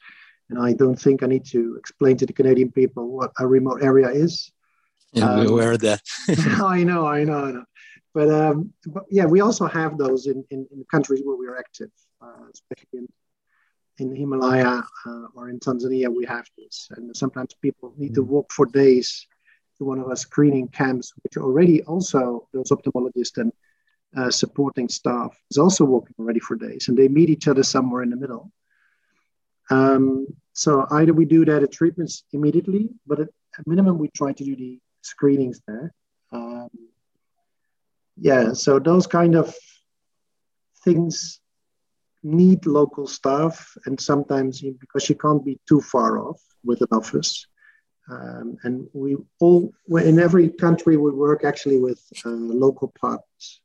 And 0.48 0.58
I 0.58 0.72
don't 0.72 0.96
think 0.96 1.22
I 1.22 1.26
need 1.26 1.44
to 1.46 1.76
explain 1.78 2.16
to 2.18 2.26
the 2.26 2.32
Canadian 2.32 2.72
people 2.72 3.08
what 3.08 3.32
a 3.38 3.46
remote 3.46 3.82
area 3.82 4.08
is. 4.08 4.50
Yeah, 5.12 5.30
um, 5.30 5.38
we're 5.38 5.50
aware 5.50 5.72
of 5.72 5.80
that. 5.80 6.02
I 6.62 6.84
know, 6.84 7.06
I 7.06 7.24
know, 7.24 7.44
I 7.44 7.52
know. 7.52 7.64
But, 8.14 8.30
um, 8.30 8.72
but 8.86 9.04
yeah, 9.10 9.26
we 9.26 9.40
also 9.40 9.66
have 9.66 9.98
those 9.98 10.26
in, 10.26 10.42
in, 10.50 10.66
in 10.72 10.78
the 10.78 10.86
countries 10.90 11.20
where 11.22 11.36
we 11.36 11.46
are 11.46 11.58
active, 11.58 11.90
uh, 12.22 12.48
especially 12.52 13.00
in, 13.00 13.08
in 13.98 14.14
Himalaya 14.14 14.82
uh, 15.06 15.26
or 15.34 15.48
in 15.48 15.58
Tanzania, 15.58 16.08
we 16.14 16.24
have 16.26 16.46
this. 16.58 16.88
And 16.96 17.16
sometimes 17.16 17.54
people 17.54 17.94
need 17.96 18.14
to 18.14 18.24
mm. 18.24 18.28
walk 18.28 18.52
for 18.52 18.66
days 18.66 19.26
to 19.78 19.84
one 19.84 19.98
of 19.98 20.06
our 20.06 20.16
screening 20.16 20.68
camps, 20.68 21.12
which 21.22 21.36
already 21.36 21.82
also 21.84 22.48
those 22.52 22.70
ophthalmologists 22.70 23.38
and 23.38 23.52
uh, 24.16 24.30
supporting 24.30 24.88
staff 24.88 25.36
is 25.50 25.58
also 25.58 25.84
walking 25.84 26.14
already 26.18 26.40
for 26.40 26.56
days, 26.56 26.88
and 26.88 26.96
they 26.96 27.08
meet 27.08 27.28
each 27.28 27.48
other 27.48 27.62
somewhere 27.62 28.02
in 28.02 28.10
the 28.10 28.16
middle. 28.16 28.50
Um, 29.68 30.26
so 30.52 30.86
either 30.92 31.12
we 31.12 31.24
do 31.24 31.44
that 31.44 31.62
at 31.62 31.72
treatments 31.72 32.24
immediately, 32.32 32.88
but 33.06 33.20
at, 33.20 33.28
at 33.58 33.66
minimum 33.66 33.98
we 33.98 34.08
try 34.08 34.32
to 34.32 34.44
do 34.44 34.56
the 34.56 34.78
screenings 35.02 35.60
there. 35.66 35.92
Um, 36.32 36.70
yeah, 38.16 38.54
so 38.54 38.78
those 38.78 39.06
kind 39.06 39.34
of 39.34 39.54
things 40.84 41.40
need 42.26 42.66
local 42.66 43.06
staff, 43.06 43.76
and 43.86 44.00
sometimes 44.00 44.62
you, 44.62 44.76
because 44.80 45.08
you 45.08 45.14
can't 45.14 45.44
be 45.44 45.58
too 45.68 45.80
far 45.80 46.18
off 46.18 46.40
with 46.64 46.80
an 46.80 46.88
office. 46.92 47.46
Um, 48.08 48.56
and 48.62 48.88
we 48.92 49.16
all 49.40 49.72
in 49.90 50.18
every 50.20 50.48
country 50.48 50.96
we 50.96 51.10
work 51.10 51.44
actually 51.44 51.80
with 51.80 52.00
uh, 52.24 52.30
local 52.30 52.92
partners 53.00 53.60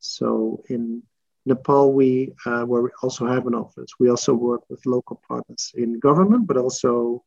so 0.00 0.62
in 0.68 1.02
Nepal, 1.46 1.92
we 1.92 2.32
uh, 2.44 2.64
where 2.64 2.82
we 2.82 2.90
also 3.02 3.26
have 3.26 3.46
an 3.46 3.54
office. 3.54 3.90
We 3.98 4.10
also 4.10 4.34
work 4.34 4.62
with 4.68 4.84
local 4.84 5.20
partners 5.26 5.72
in 5.74 5.98
government, 6.00 6.46
but 6.46 6.56
also 6.56 7.22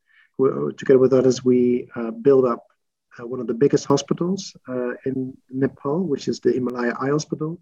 together 0.78 1.00
with 1.00 1.14
others, 1.14 1.46
we 1.46 1.88
uh, 1.96 2.12
build 2.12 2.46
up 2.46 2.66
uh, 3.20 3.26
one 3.26 3.40
of 3.40 3.48
the 3.48 3.54
biggest 3.54 3.86
hospitals 3.86 4.56
uh, 4.68 4.94
in 5.06 5.38
Nepal, 5.50 6.04
which 6.04 6.28
is 6.28 6.40
the 6.40 6.52
Himalaya 6.52 6.96
Eye 7.00 7.10
Hospital. 7.10 7.60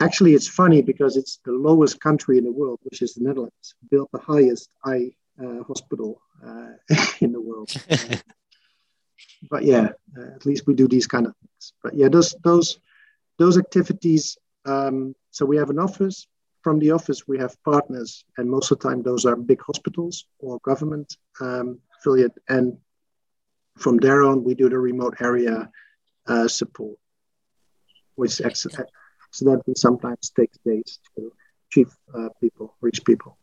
Actually, 0.00 0.34
it's 0.34 0.48
funny 0.48 0.82
because 0.82 1.16
it's 1.16 1.40
the 1.44 1.52
lowest 1.52 2.00
country 2.00 2.36
in 2.36 2.44
the 2.44 2.52
world, 2.52 2.78
which 2.82 3.00
is 3.00 3.14
the 3.14 3.24
Netherlands, 3.24 3.74
built 3.90 4.10
the 4.12 4.18
highest 4.18 4.68
eye 4.84 5.10
uh, 5.42 5.62
hospital 5.62 6.20
uh, 6.46 6.72
in 7.20 7.32
the 7.32 7.40
world. 7.40 7.70
but 9.50 9.64
yeah, 9.64 9.88
uh, 10.16 10.34
at 10.34 10.44
least 10.44 10.66
we 10.66 10.74
do 10.74 10.86
these 10.86 11.06
kind 11.06 11.26
of 11.26 11.34
things. 11.36 11.72
But 11.82 11.94
yeah, 11.94 12.08
those 12.08 12.34
those 12.44 12.78
those 13.38 13.56
activities. 13.58 14.36
Um, 14.66 15.14
so 15.30 15.46
we 15.46 15.56
have 15.56 15.70
an 15.70 15.78
office. 15.78 16.26
From 16.62 16.78
the 16.80 16.90
office, 16.90 17.28
we 17.28 17.38
have 17.38 17.56
partners, 17.62 18.24
and 18.36 18.50
most 18.50 18.72
of 18.72 18.80
the 18.80 18.88
time, 18.88 19.02
those 19.02 19.24
are 19.24 19.36
big 19.36 19.62
hospitals 19.62 20.26
or 20.40 20.58
government 20.60 21.16
um, 21.40 21.78
affiliate. 21.98 22.36
And 22.48 22.76
from 23.78 23.98
there 23.98 24.22
on, 24.24 24.42
we 24.42 24.54
do 24.54 24.68
the 24.68 24.78
remote 24.78 25.14
area 25.20 25.70
uh, 26.26 26.48
support, 26.48 26.98
which 28.16 28.40
accidentally 29.36 29.74
sometimes 29.76 30.30
takes 30.30 30.58
days 30.64 30.98
to 31.16 31.32
achieve 31.68 31.92
uh, 32.14 32.28
people, 32.40 32.74
reach 32.80 33.04
people. 33.04 33.36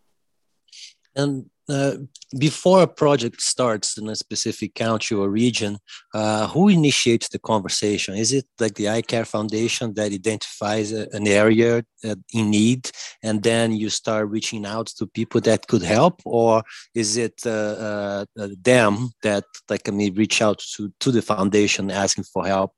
And 1.16 1.46
uh, 1.70 1.98
before 2.40 2.82
a 2.82 2.88
project 2.88 3.40
starts 3.40 3.98
in 4.00 4.10
a 4.10 4.16
specific 4.16 4.74
country 4.74 5.16
or 5.16 5.30
region, 5.30 5.78
uh, 6.14 6.48
who 6.48 6.70
initiates 6.70 7.30
the 7.30 7.38
conversation? 7.38 8.16
Is 8.16 8.34
it 8.34 8.46
like 8.60 8.74
the 8.74 8.90
Eye 8.90 9.04
Care 9.04 9.24
Foundation 9.24 9.94
that 9.94 10.12
identifies 10.12 10.92
a, 10.92 11.08
an 11.14 11.28
area 11.28 11.84
uh, 12.04 12.16
in 12.34 12.50
need, 12.50 12.90
and 13.22 13.44
then 13.44 13.74
you 13.74 13.90
start 13.90 14.30
reaching 14.30 14.66
out 14.66 14.88
to 14.98 15.06
people 15.06 15.40
that 15.42 15.68
could 15.68 15.84
help, 15.84 16.22
or 16.26 16.64
is 16.96 17.16
it 17.18 17.36
uh, 17.46 18.26
uh, 18.36 18.48
them 18.64 19.12
that 19.22 19.46
like 19.70 19.88
I 19.88 19.92
mean 19.92 20.16
reach 20.16 20.42
out 20.42 20.60
to 20.76 20.92
to 21.02 21.12
the 21.12 21.22
foundation 21.22 21.92
asking 21.92 22.26
for 22.34 22.48
help? 22.48 22.72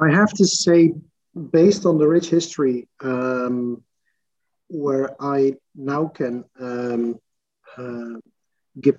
I 0.00 0.10
have 0.10 0.32
to 0.34 0.44
say, 0.44 0.92
based 1.38 1.86
on 1.86 1.98
the 1.98 2.08
rich 2.08 2.28
history. 2.28 2.88
Um, 3.00 3.82
where 4.68 5.16
I 5.20 5.54
now 5.74 6.08
can 6.08 6.44
um, 6.60 7.18
uh, 7.76 8.20
give 8.80 8.98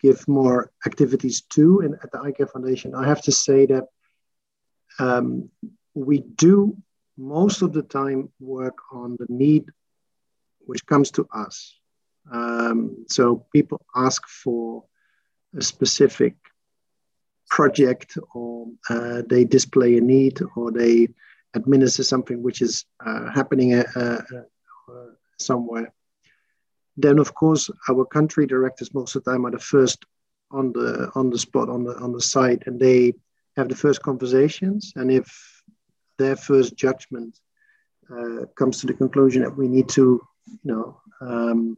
give 0.00 0.26
more 0.26 0.72
activities 0.86 1.42
to 1.42 1.80
in, 1.80 1.94
at 2.02 2.10
the 2.10 2.20
Eye 2.20 2.32
Care 2.32 2.46
Foundation, 2.46 2.94
I 2.94 3.06
have 3.06 3.22
to 3.22 3.32
say 3.32 3.66
that 3.66 3.84
um, 4.98 5.50
we 5.94 6.18
do 6.18 6.76
most 7.16 7.62
of 7.62 7.72
the 7.72 7.82
time 7.82 8.30
work 8.40 8.78
on 8.92 9.16
the 9.18 9.26
need 9.28 9.66
which 10.66 10.84
comes 10.86 11.10
to 11.12 11.26
us. 11.32 11.78
Um, 12.30 13.06
so 13.08 13.46
people 13.52 13.80
ask 13.96 14.26
for 14.28 14.84
a 15.56 15.62
specific 15.62 16.34
project 17.48 18.18
or 18.34 18.66
uh, 18.90 19.22
they 19.26 19.44
display 19.44 19.96
a 19.96 20.00
need 20.02 20.38
or 20.54 20.70
they 20.70 21.08
administer 21.58 22.02
something 22.04 22.42
which 22.42 22.60
is 22.62 22.84
uh, 23.04 23.30
happening 23.38 23.74
uh, 23.74 23.84
uh 23.96 24.20
somewhere. 25.38 25.92
Then, 26.96 27.18
of 27.18 27.32
course, 27.34 27.70
our 27.88 28.04
country 28.04 28.46
directors 28.46 28.92
most 28.92 29.14
of 29.14 29.22
the 29.22 29.30
time 29.30 29.46
are 29.46 29.52
the 29.52 29.66
first 29.74 30.04
on 30.50 30.72
the 30.72 31.10
on 31.14 31.30
the 31.30 31.38
spot 31.38 31.68
on 31.68 31.84
the 31.84 31.94
on 32.04 32.12
the 32.12 32.20
site, 32.20 32.62
and 32.66 32.80
they 32.80 33.14
have 33.56 33.68
the 33.68 33.76
first 33.76 34.02
conversations. 34.02 34.92
And 34.96 35.10
if 35.10 35.28
their 36.18 36.36
first 36.36 36.76
judgment 36.76 37.38
uh, 38.10 38.46
comes 38.56 38.80
to 38.80 38.86
the 38.86 38.94
conclusion 38.94 39.42
that 39.42 39.56
we 39.56 39.68
need 39.68 39.88
to, 39.90 40.20
you 40.46 40.58
know, 40.72 41.00
um, 41.20 41.76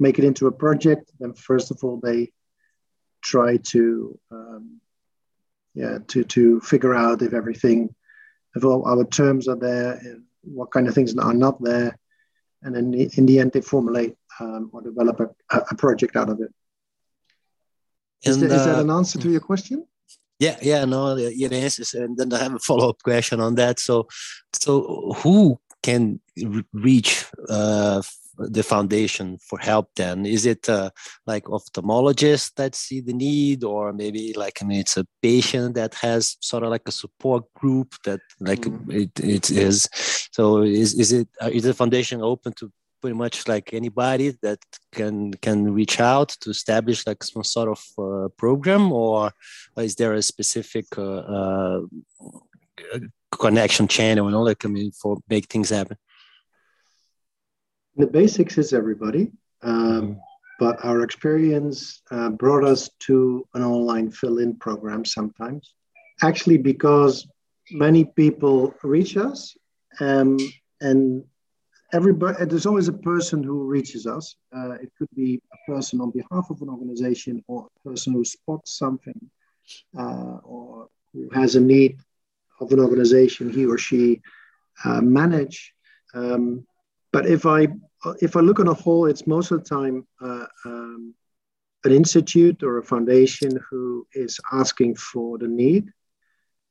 make 0.00 0.18
it 0.18 0.24
into 0.24 0.46
a 0.46 0.52
project, 0.52 1.12
then 1.20 1.34
first 1.34 1.70
of 1.70 1.78
all 1.82 2.00
they 2.02 2.32
try 3.22 3.58
to, 3.58 4.18
um, 4.30 4.80
yeah, 5.74 5.98
to 6.08 6.24
to 6.24 6.60
figure 6.60 6.94
out 6.94 7.22
if 7.22 7.32
everything, 7.32 7.94
if 8.58 8.64
our 8.64 9.04
terms 9.04 9.48
are 9.48 9.56
there, 9.56 10.00
what 10.42 10.70
kind 10.70 10.88
of 10.88 10.94
things 10.94 11.16
are 11.16 11.34
not 11.34 11.62
there, 11.62 11.98
and 12.62 12.74
then 12.74 12.94
in 12.94 13.26
the 13.26 13.38
end 13.38 13.52
they 13.52 13.60
formulate 13.60 14.14
um, 14.40 14.70
or 14.72 14.82
develop 14.82 15.20
a, 15.20 15.56
a, 15.56 15.74
project 15.74 16.16
out 16.16 16.28
of 16.28 16.40
it. 16.40 16.52
Is, 18.22 18.36
and, 18.40 18.50
that, 18.50 18.56
is 18.56 18.64
that 18.64 18.80
an 18.80 18.90
answer 18.90 19.18
to 19.18 19.30
your 19.30 19.40
question? 19.40 19.86
Yeah, 20.38 20.56
yeah, 20.62 20.84
no, 20.84 21.16
it 21.16 21.52
answers. 21.52 21.94
And 21.94 22.16
then 22.16 22.32
I 22.32 22.38
have 22.38 22.54
a 22.54 22.58
follow 22.60 22.90
up 22.90 23.02
question 23.02 23.40
on 23.40 23.56
that. 23.56 23.80
So, 23.80 24.06
so 24.52 25.12
who 25.18 25.58
can 25.82 26.20
reach 26.72 27.26
uh, 27.48 28.02
the 28.38 28.62
foundation 28.62 29.38
for 29.38 29.58
help 29.58 29.90
then? 29.96 30.26
Is 30.26 30.46
it 30.46 30.68
uh, 30.68 30.90
like 31.26 31.44
ophthalmologists 31.44 32.54
that 32.54 32.74
see 32.74 33.00
the 33.00 33.12
need 33.12 33.64
or 33.64 33.92
maybe 33.92 34.32
like 34.36 34.62
i 34.62 34.64
mean 34.64 34.80
it's 34.80 34.96
a 34.96 35.06
patient 35.22 35.74
that 35.74 35.94
has 35.94 36.36
sort 36.40 36.62
of 36.62 36.70
like 36.70 36.86
a 36.86 36.92
support 36.92 37.44
group 37.54 37.94
that 38.04 38.20
like 38.40 38.60
mm. 38.60 38.92
it, 38.92 39.10
it 39.20 39.50
is? 39.50 39.88
So 40.32 40.62
is, 40.62 40.94
is 40.94 41.12
it 41.12 41.28
uh, 41.42 41.50
is 41.52 41.64
the 41.64 41.74
foundation 41.74 42.22
open 42.22 42.52
to 42.54 42.72
pretty 43.00 43.16
much 43.16 43.46
like 43.48 43.72
anybody 43.72 44.34
that 44.42 44.58
can 44.92 45.32
can 45.34 45.72
reach 45.72 46.00
out 46.00 46.28
to 46.40 46.50
establish 46.50 47.06
like 47.06 47.22
some 47.22 47.44
sort 47.44 47.68
of 47.68 47.80
uh, 47.98 48.28
program 48.36 48.92
or 48.92 49.32
is 49.76 49.94
there 49.96 50.14
a 50.14 50.22
specific 50.22 50.86
uh, 50.98 51.20
uh 51.20 51.80
connection 53.30 53.86
channel 53.86 54.30
know 54.30 54.42
like 54.42 54.64
i 54.64 54.68
mean 54.68 54.90
for 54.90 55.18
make 55.28 55.46
things 55.46 55.70
happen 55.70 55.96
the 57.98 58.06
basics 58.06 58.56
is 58.58 58.72
everybody, 58.72 59.32
um, 59.62 60.20
but 60.60 60.82
our 60.84 61.02
experience 61.02 62.02
uh, 62.10 62.30
brought 62.30 62.64
us 62.64 62.88
to 63.00 63.46
an 63.54 63.62
online 63.62 64.10
fill-in 64.10 64.54
program 64.56 65.04
sometimes. 65.04 65.74
Actually, 66.22 66.58
because 66.58 67.26
many 67.72 68.04
people 68.04 68.72
reach 68.82 69.16
us, 69.16 69.56
um, 70.00 70.38
and 70.80 71.24
everybody 71.92 72.44
there's 72.44 72.66
always 72.66 72.88
a 72.88 72.92
person 72.92 73.42
who 73.42 73.64
reaches 73.64 74.06
us. 74.06 74.36
Uh, 74.56 74.72
it 74.72 74.90
could 74.96 75.08
be 75.14 75.40
a 75.52 75.70
person 75.70 76.00
on 76.00 76.10
behalf 76.10 76.50
of 76.50 76.62
an 76.62 76.68
organization, 76.68 77.42
or 77.48 77.66
a 77.66 77.88
person 77.88 78.12
who 78.12 78.24
spots 78.24 78.78
something, 78.78 79.20
uh, 79.98 80.38
or 80.44 80.88
who 81.12 81.28
has 81.30 81.56
a 81.56 81.60
need 81.60 81.98
of 82.60 82.70
an 82.72 82.80
organization 82.80 83.50
he 83.50 83.66
or 83.66 83.78
she 83.78 84.20
uh, 84.84 85.00
manage. 85.00 85.72
Um, 86.14 86.64
but 87.18 87.26
if 87.26 87.46
I 87.46 87.66
if 88.20 88.36
I 88.36 88.40
look 88.40 88.60
on 88.60 88.68
a 88.68 88.74
whole, 88.74 89.06
it's 89.06 89.26
most 89.26 89.50
of 89.50 89.58
the 89.58 89.68
time 89.68 90.06
uh, 90.22 90.46
um, 90.64 91.14
an 91.82 91.90
institute 91.90 92.62
or 92.62 92.78
a 92.78 92.84
foundation 92.84 93.58
who 93.68 94.06
is 94.12 94.38
asking 94.52 94.94
for 94.94 95.36
the 95.36 95.48
need. 95.48 95.90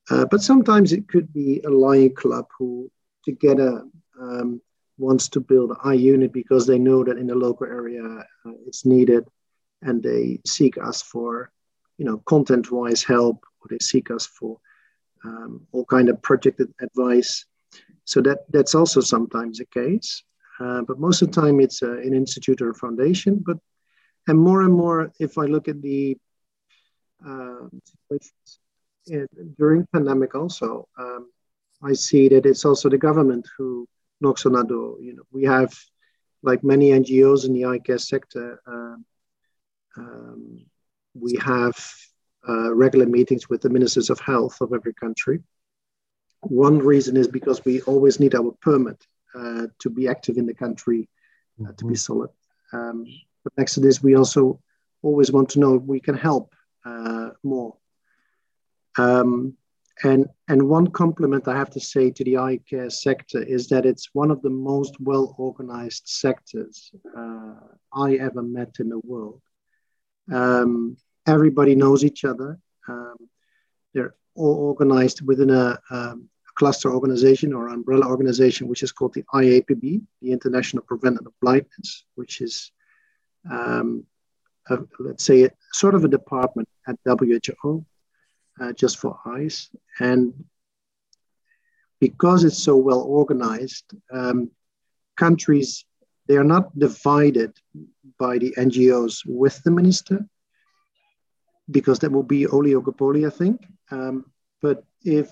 Uh, 0.10 0.24
but 0.32 0.42
sometimes 0.42 0.94
it 0.94 1.10
could 1.10 1.34
be 1.34 1.60
a 1.66 1.70
lion 1.70 2.16
club 2.16 2.46
who 2.58 2.90
together 3.26 3.84
um, 4.22 4.62
wants 4.98 5.28
to 5.28 5.42
build 5.42 5.72
an 5.72 5.78
eye 5.84 6.02
unit 6.14 6.32
because 6.32 6.66
they 6.66 6.80
know 6.80 7.04
that 7.04 7.18
in 7.18 7.28
the 7.28 7.36
local 7.36 7.68
area 7.68 8.06
uh, 8.46 8.58
it's 8.66 8.86
needed 8.86 9.28
and 9.82 10.02
they 10.02 10.40
seek 10.46 10.78
us 10.78 11.02
for 11.02 11.52
you 11.98 12.06
know 12.06 12.20
content 12.20 12.72
wise 12.72 13.04
help 13.04 13.44
or 13.60 13.68
they 13.70 13.80
seek 13.82 14.12
us 14.12 14.26
for 14.26 14.58
um, 15.26 15.68
all 15.74 15.84
kind 15.84 16.08
of 16.08 16.22
project 16.22 16.62
advice 16.80 17.44
so 18.06 18.22
that 18.22 18.50
that's 18.54 18.76
also 18.76 19.02
sometimes 19.02 19.58
the 19.58 19.66
case 19.66 20.24
uh, 20.60 20.82
but 20.82 21.00
most 21.00 21.22
of 21.22 21.32
the 21.32 21.42
time, 21.42 21.60
it's 21.60 21.84
uh, 21.84 21.98
an 22.00 22.14
institute 22.14 22.62
or 22.62 22.72
a 22.72 22.76
foundation. 22.76 23.44
But 23.46 23.58
and 24.28 24.40
more 24.40 24.64
and 24.64 24.74
more, 24.74 25.12
if 25.20 25.38
I 25.38 25.46
look 25.46 25.68
at 25.68 25.82
the 25.82 26.18
uh, 27.26 27.68
situations 28.18 28.60
during 29.58 29.88
pandemic, 29.94 30.36
also, 30.36 30.88
um, 30.98 31.30
I 31.82 31.94
see 31.94 32.28
that 32.30 32.46
it's 32.46 32.66
also 32.66 32.90
the 32.90 32.98
government 32.98 33.48
who 33.58 33.88
knocks 34.20 34.46
on 34.46 34.56
our 34.56 34.64
door. 34.64 34.98
You 35.00 35.16
know, 35.16 35.24
we 35.32 35.44
have 35.44 35.74
like 36.44 36.64
many 36.64 36.90
NGOs 36.90 37.46
in 37.46 37.54
the 37.54 37.66
eye 37.66 37.80
care 37.80 37.98
sector. 37.98 38.60
Um, 38.66 39.06
um, 39.96 40.66
we 41.14 41.38
have 41.44 41.76
uh, 42.48 42.74
regular 42.74 43.06
meetings 43.06 43.50
with 43.50 43.62
the 43.62 43.70
ministers 43.70 44.10
of 44.10 44.20
health 44.20 44.62
of 44.62 44.74
every 44.74 44.94
country. 44.94 45.42
One 46.42 46.80
reason 46.80 47.18
is 47.18 47.28
because 47.28 47.64
we 47.66 47.82
always 47.82 48.20
need 48.20 48.36
our 48.36 48.52
permit 48.62 49.06
to 49.34 49.90
be 49.90 50.08
active 50.08 50.38
in 50.38 50.46
the 50.46 50.54
country, 50.54 51.10
uh, 51.62 51.72
to 51.74 51.86
be 51.86 51.94
mm-hmm. 51.94 51.96
solid. 51.96 52.30
Um, 52.74 53.06
but 53.44 53.54
next 53.58 53.76
to 53.76 53.80
this, 53.80 54.04
we 54.04 54.16
also 54.16 54.60
always 55.02 55.32
want 55.32 55.50
to 55.50 55.60
know 55.60 55.76
if 55.76 55.84
we 55.84 56.00
can 56.00 56.18
help 56.18 56.54
uh, 56.86 57.30
more. 57.44 57.76
Um, 58.98 59.56
and, 60.04 60.28
and 60.48 60.70
one 60.70 60.88
compliment 60.88 61.48
I 61.48 61.56
have 61.58 61.72
to 61.72 61.80
say 61.80 62.12
to 62.12 62.24
the 62.24 62.38
eye 62.38 62.60
care 62.70 62.90
sector 62.90 63.42
is 63.42 63.68
that 63.70 63.86
it's 63.86 64.14
one 64.14 64.30
of 64.30 64.42
the 64.42 64.50
most 64.50 65.00
well 65.00 65.34
organized 65.38 66.04
sectors 66.06 66.92
uh, 67.18 67.56
I 67.94 68.16
ever 68.16 68.44
met 68.44 68.76
in 68.80 68.90
the 68.90 69.00
world. 69.00 69.42
Um, 70.32 70.98
everybody 71.26 71.74
knows 71.74 72.04
each 72.04 72.26
other. 72.26 72.60
Um, 72.88 73.16
they're 73.94 74.16
all 74.36 74.56
organized 74.56 75.22
within 75.26 75.50
a, 75.50 75.80
um, 75.90 76.30
cluster 76.58 76.92
organization 76.92 77.54
or 77.54 77.70
umbrella 77.70 78.08
organization, 78.08 78.68
which 78.68 78.84
is 78.84 78.92
called 78.92 79.14
the 79.14 79.24
IAPB, 79.34 80.02
the 80.22 80.32
International 80.32 80.84
Prevention 80.84 81.26
of 81.28 81.34
Blindness, 81.40 82.06
which 82.16 82.42
is 82.42 82.72
um, 83.50 84.04
a, 84.70 84.80
let's 85.00 85.24
say, 85.24 85.50
sort 85.72 85.96
of 85.96 86.04
a 86.04 86.08
department 86.08 86.68
at 86.88 86.98
WHO 87.06 87.86
uh, 88.60 88.74
just 88.74 88.98
for 88.98 89.20
eyes. 89.26 89.70
And 90.00 90.34
because 92.00 92.44
it's 92.44 92.62
so 92.62 92.76
well 92.76 93.02
organized, 93.02 93.86
um, 94.12 94.50
countries, 95.16 95.86
they 96.28 96.38
are 96.38 96.44
not 96.44 96.78
divided 96.78 97.54
by 98.18 98.40
the 98.40 98.54
NGOs 98.58 99.22
with 99.26 99.62
the 99.64 99.72
minister, 99.72 100.26
because 101.70 102.00
that 102.00 102.12
will 102.12 102.24
be 102.24 102.46
oligopoly, 102.46 103.28
I 103.28 103.30
think. 103.30 103.66
Um, 103.92 104.26
but 104.62 104.84
if 105.04 105.32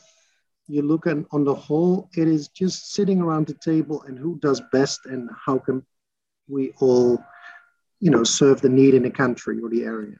you 0.67 0.81
look 0.81 1.07
at 1.07 1.17
on 1.31 1.43
the 1.43 1.53
whole, 1.53 2.09
it 2.15 2.27
is 2.27 2.47
just 2.47 2.93
sitting 2.93 3.21
around 3.21 3.47
the 3.47 3.53
table 3.53 4.03
and 4.03 4.17
who 4.17 4.37
does 4.39 4.61
best 4.71 5.05
and 5.05 5.29
how 5.45 5.59
can 5.59 5.85
we 6.47 6.71
all, 6.79 7.23
you 7.99 8.11
know, 8.11 8.23
serve 8.23 8.61
the 8.61 8.69
need 8.69 8.93
in 8.93 9.03
the 9.03 9.11
country 9.11 9.59
or 9.61 9.69
the 9.69 9.83
area. 9.83 10.17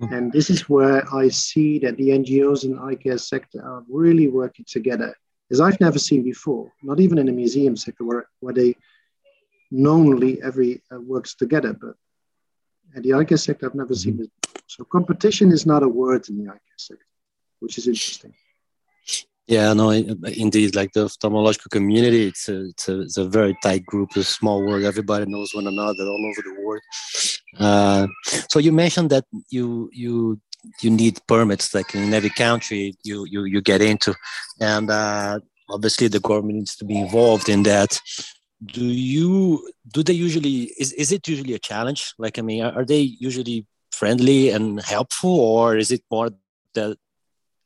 Mm-hmm. 0.00 0.14
And 0.14 0.32
this 0.32 0.50
is 0.50 0.68
where 0.68 1.04
I 1.14 1.28
see 1.28 1.78
that 1.80 1.96
the 1.96 2.08
NGOs 2.08 2.64
and 2.64 2.76
the 2.76 2.82
eye 2.82 2.96
care 2.96 3.18
sector 3.18 3.62
are 3.62 3.84
really 3.88 4.28
working 4.28 4.64
together, 4.66 5.14
as 5.50 5.60
I've 5.60 5.80
never 5.80 5.98
seen 5.98 6.22
before, 6.22 6.72
not 6.82 6.98
even 7.00 7.18
in 7.18 7.26
the 7.26 7.32
museum 7.32 7.76
sector 7.76 8.04
where, 8.04 8.28
where 8.40 8.54
they 8.54 8.76
normally 9.70 10.42
every 10.42 10.82
uh, 10.92 11.00
works 11.00 11.34
together, 11.34 11.74
but 11.74 11.94
in 12.94 13.02
the 13.02 13.14
eye 13.14 13.24
care 13.24 13.38
sector, 13.38 13.66
I've 13.66 13.74
never 13.74 13.94
mm-hmm. 13.94 13.94
seen 13.94 14.16
this. 14.16 14.28
So 14.66 14.84
competition 14.84 15.52
is 15.52 15.66
not 15.66 15.82
a 15.82 15.88
word 15.88 16.28
in 16.28 16.38
the 16.38 16.50
eye 16.50 16.62
care 16.66 16.78
sector, 16.78 17.06
which 17.60 17.78
is 17.78 17.86
interesting. 17.86 18.34
Yeah, 19.46 19.74
no, 19.74 19.90
indeed. 19.90 20.74
Like 20.74 20.92
the 20.92 21.04
ophthalmological 21.04 21.70
community, 21.70 22.28
it's 22.28 22.48
a, 22.48 22.64
it's 22.66 22.88
a, 22.88 23.00
it's 23.02 23.16
a 23.18 23.28
very 23.28 23.56
tight 23.62 23.84
group, 23.84 24.16
a 24.16 24.22
small 24.24 24.64
world. 24.64 24.84
Everybody 24.84 25.26
knows 25.30 25.54
one 25.54 25.66
another 25.66 26.04
all 26.04 26.32
over 26.32 26.42
the 26.42 26.62
world. 26.62 26.80
Uh, 27.58 28.06
so 28.48 28.58
you 28.58 28.72
mentioned 28.72 29.10
that 29.10 29.24
you 29.50 29.90
you 29.92 30.40
you 30.80 30.90
need 30.90 31.20
permits, 31.28 31.74
like 31.74 31.94
in 31.94 32.14
every 32.14 32.30
country 32.30 32.94
you 33.04 33.26
you 33.26 33.44
you 33.44 33.60
get 33.60 33.82
into, 33.82 34.14
and 34.60 34.90
uh, 34.90 35.38
obviously 35.68 36.08
the 36.08 36.20
government 36.20 36.58
needs 36.58 36.76
to 36.76 36.84
be 36.86 36.98
involved 36.98 37.50
in 37.50 37.64
that. 37.64 38.00
Do 38.64 38.84
you 38.84 39.70
do 39.92 40.02
they 40.02 40.14
usually 40.14 40.72
is 40.78 40.92
is 40.94 41.12
it 41.12 41.28
usually 41.28 41.52
a 41.52 41.58
challenge? 41.58 42.14
Like 42.18 42.38
I 42.38 42.42
mean, 42.42 42.62
are, 42.64 42.72
are 42.72 42.84
they 42.86 43.00
usually 43.20 43.66
friendly 43.92 44.48
and 44.48 44.80
helpful, 44.80 45.38
or 45.38 45.76
is 45.76 45.90
it 45.90 46.02
more 46.10 46.30
that 46.72 46.96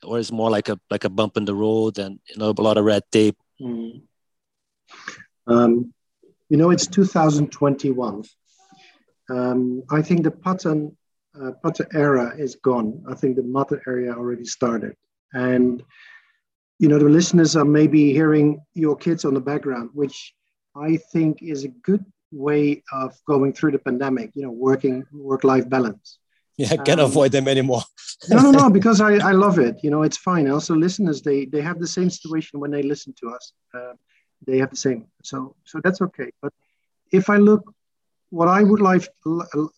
or 0.04 0.18
is 0.18 0.32
more 0.32 0.50
like 0.50 0.68
a 0.68 0.78
like 0.90 1.04
a 1.04 1.10
bump 1.10 1.36
in 1.36 1.44
the 1.44 1.54
road 1.54 1.98
and 1.98 2.18
you 2.28 2.36
know 2.36 2.54
a 2.56 2.62
lot 2.62 2.78
of 2.78 2.84
red 2.84 3.02
tape? 3.10 3.36
Mm. 3.60 4.02
Um, 5.46 5.92
you 6.48 6.56
know, 6.56 6.70
it's 6.70 6.86
2021. 6.86 8.24
Um, 9.30 9.82
I 9.90 10.02
think 10.02 10.22
the 10.22 10.30
pattern 10.30 10.96
uh, 11.40 11.52
pattern 11.62 11.86
era 11.92 12.34
is 12.36 12.56
gone. 12.56 13.02
I 13.08 13.14
think 13.14 13.36
the 13.36 13.42
mother 13.42 13.82
area 13.86 14.12
already 14.12 14.44
started, 14.44 14.94
and 15.32 15.82
you 16.78 16.88
know 16.88 16.98
the 16.98 17.08
listeners 17.08 17.56
are 17.56 17.64
maybe 17.64 18.12
hearing 18.12 18.60
your 18.74 18.96
kids 18.96 19.24
on 19.24 19.34
the 19.34 19.40
background, 19.40 19.90
which 19.92 20.34
I 20.74 20.96
think 21.12 21.42
is 21.42 21.64
a 21.64 21.68
good 21.68 22.04
way 22.30 22.82
of 22.92 23.14
going 23.26 23.52
through 23.52 23.72
the 23.72 23.78
pandemic. 23.78 24.30
You 24.34 24.44
know, 24.44 24.50
working 24.50 25.04
work 25.12 25.44
life 25.44 25.68
balance. 25.68 26.18
Yeah, 26.58 26.72
I 26.72 26.76
can't 26.88 27.00
um, 27.00 27.06
avoid 27.06 27.32
them 27.32 27.48
anymore. 27.48 27.82
no, 28.28 28.42
no, 28.42 28.50
no, 28.50 28.70
because 28.78 29.00
I, 29.00 29.14
I 29.14 29.32
love 29.32 29.58
it. 29.58 29.76
You 29.82 29.90
know, 29.90 30.02
it's 30.02 30.18
fine. 30.18 30.50
Also, 30.50 30.74
listeners, 30.74 31.22
they 31.22 31.46
they 31.46 31.62
have 31.62 31.78
the 31.78 31.86
same 31.86 32.10
situation 32.10 32.60
when 32.60 32.70
they 32.70 32.82
listen 32.82 33.14
to 33.20 33.30
us. 33.30 33.52
Uh, 33.72 33.94
they 34.46 34.58
have 34.58 34.70
the 34.70 34.76
same. 34.76 35.06
So 35.22 35.56
so 35.64 35.80
that's 35.82 36.02
okay. 36.02 36.30
But 36.42 36.52
if 37.12 37.30
I 37.30 37.36
look, 37.36 37.72
what 38.30 38.48
I 38.48 38.62
would 38.62 38.80
like 38.80 39.08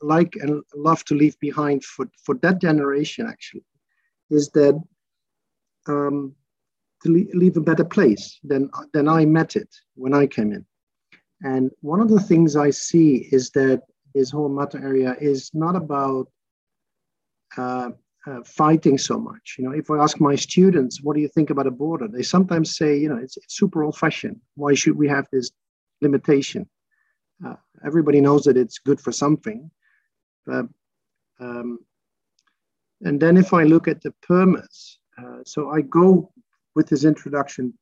like 0.00 0.34
and 0.36 0.62
love 0.74 1.04
to 1.04 1.14
leave 1.14 1.38
behind 1.38 1.84
for 1.84 2.06
for 2.24 2.34
that 2.42 2.60
generation 2.60 3.28
actually, 3.28 3.64
is 4.30 4.48
that 4.50 4.80
um, 5.86 6.34
to 7.02 7.08
leave 7.10 7.56
a 7.56 7.68
better 7.70 7.84
place 7.84 8.38
than 8.42 8.70
than 8.94 9.06
I 9.08 9.26
met 9.26 9.54
it 9.54 9.68
when 9.94 10.14
I 10.14 10.26
came 10.26 10.52
in. 10.52 10.64
And 11.42 11.70
one 11.80 12.00
of 12.00 12.10
the 12.10 12.20
things 12.20 12.54
I 12.54 12.70
see 12.70 13.28
is 13.32 13.50
that 13.50 13.82
this 14.14 14.30
whole 14.30 14.48
matter 14.48 14.78
area 14.78 15.16
is 15.20 15.50
not 15.54 15.76
about 15.76 16.28
uh, 17.56 17.90
uh, 18.26 18.42
fighting 18.44 18.98
so 18.98 19.18
much. 19.18 19.56
You 19.58 19.64
know, 19.64 19.72
if 19.72 19.90
I 19.90 19.98
ask 19.98 20.20
my 20.20 20.34
students, 20.34 21.02
what 21.02 21.14
do 21.14 21.22
you 21.22 21.28
think 21.28 21.50
about 21.50 21.66
a 21.66 21.70
border? 21.70 22.08
They 22.08 22.22
sometimes 22.22 22.76
say, 22.76 22.98
you 22.98 23.08
know, 23.08 23.16
it's, 23.16 23.36
it's 23.36 23.56
super 23.56 23.82
old 23.82 23.96
fashioned. 23.96 24.40
Why 24.56 24.74
should 24.74 24.96
we 24.96 25.08
have 25.08 25.26
this 25.32 25.50
limitation? 26.00 26.68
Uh, 27.44 27.54
everybody 27.84 28.20
knows 28.20 28.44
that 28.44 28.56
it's 28.56 28.78
good 28.78 29.00
for 29.00 29.12
something. 29.12 29.70
But, 30.46 30.66
um, 31.38 31.78
and 33.02 33.18
then 33.18 33.36
if 33.36 33.54
I 33.54 33.62
look 33.62 33.88
at 33.88 34.02
the 34.02 34.12
permits, 34.22 34.98
uh, 35.18 35.38
so 35.46 35.70
I 35.70 35.80
go 35.80 36.30
with 36.74 36.88
this 36.88 37.04
introduction 37.04 37.72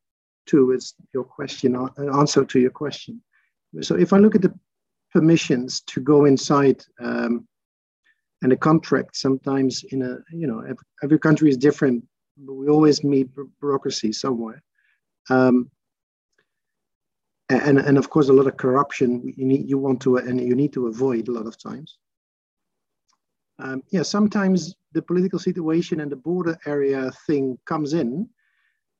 to 0.46 0.70
is 0.72 0.94
your 1.12 1.24
question, 1.24 1.76
uh, 1.76 1.88
answer 2.16 2.44
to 2.44 2.61
your 2.61 2.70
question. 2.70 3.20
So 3.81 3.96
if 3.96 4.12
I 4.12 4.18
look 4.18 4.35
at 4.35 4.42
the 4.42 4.54
permissions 5.12 5.81
to 5.83 6.00
go 6.00 6.24
inside 6.24 6.83
um, 7.00 7.46
and 8.42 8.53
a 8.53 8.57
contract 8.57 9.16
sometimes 9.16 9.85
in 9.90 10.03
a 10.03 10.18
you 10.33 10.46
know 10.46 10.61
every, 10.61 10.87
every 11.03 11.18
country 11.18 11.48
is 11.48 11.57
different 11.57 12.05
but 12.38 12.55
we 12.55 12.68
always 12.68 13.03
meet 13.03 13.29
bureaucracy 13.61 14.12
somewhere. 14.12 14.62
Um, 15.31 15.70
and 17.51 17.79
and 17.79 17.96
of 17.96 18.11
course 18.11 18.29
a 18.29 18.33
lot 18.33 18.46
of 18.46 18.59
corruption 18.59 19.33
you 19.37 19.46
need 19.46 19.68
you 19.68 19.79
want 19.79 20.03
to 20.03 20.18
and 20.18 20.38
you 20.40 20.55
need 20.55 20.72
to 20.74 20.87
avoid 20.88 21.29
a 21.29 21.33
lot 21.33 21.46
of 21.46 21.61
times. 21.61 21.98
Um, 23.59 23.83
yeah 23.90 24.03
sometimes 24.03 24.77
the 24.92 25.03
political 25.03 25.38
situation 25.38 26.01
and 26.01 26.12
the 26.12 26.16
border 26.16 26.59
area 26.66 27.11
thing 27.27 27.59
comes 27.66 27.92
in 27.92 28.29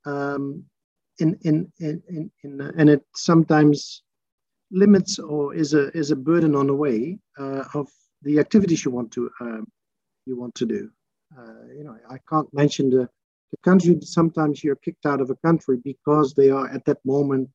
um, 0.05 0.63
in, 1.19 1.37
in, 1.43 1.71
in, 1.79 2.01
in, 2.09 2.31
in 2.43 2.61
and 2.77 2.89
it 2.89 3.05
sometimes 3.15 4.03
limits 4.71 5.19
or 5.19 5.53
is 5.53 5.73
a 5.73 5.95
is 5.95 6.11
a 6.11 6.15
burden 6.15 6.55
on 6.55 6.67
the 6.67 6.75
way 6.75 7.19
uh, 7.39 7.63
of 7.75 7.87
the 8.21 8.39
activities 8.39 8.83
you 8.85 8.91
want 8.91 9.11
to 9.13 9.29
um, 9.41 9.67
you 10.25 10.37
want 10.37 10.55
to 10.55 10.65
do. 10.65 10.89
Uh, 11.37 11.73
you 11.75 11.83
know, 11.83 11.95
I 12.09 12.17
can't 12.29 12.51
mention 12.53 12.89
the, 12.89 13.07
the 13.51 13.57
country. 13.63 13.97
Sometimes 14.01 14.63
you're 14.63 14.75
kicked 14.75 15.05
out 15.05 15.21
of 15.21 15.29
a 15.29 15.35
country 15.35 15.77
because 15.83 16.33
they 16.33 16.49
are 16.49 16.67
at 16.69 16.85
that 16.85 17.03
moment 17.05 17.49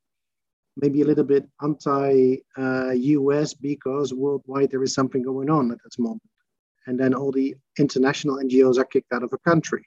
maybe 0.77 1.03
a 1.03 1.05
little 1.05 1.25
bit 1.25 1.49
anti-US 1.63 3.53
uh, 3.53 3.57
because 3.61 4.13
worldwide 4.13 4.71
there 4.71 4.83
is 4.83 4.95
something 4.95 5.23
going 5.23 5.49
on 5.49 5.71
at 5.71 5.79
that 5.83 5.99
moment, 5.99 6.23
and 6.87 6.99
then 6.99 7.15
all 7.15 7.31
the 7.31 7.55
international 7.79 8.39
NGOs 8.39 8.79
are 8.79 8.85
kicked 8.85 9.13
out 9.13 9.23
of 9.23 9.33
a 9.33 9.39
country. 9.39 9.87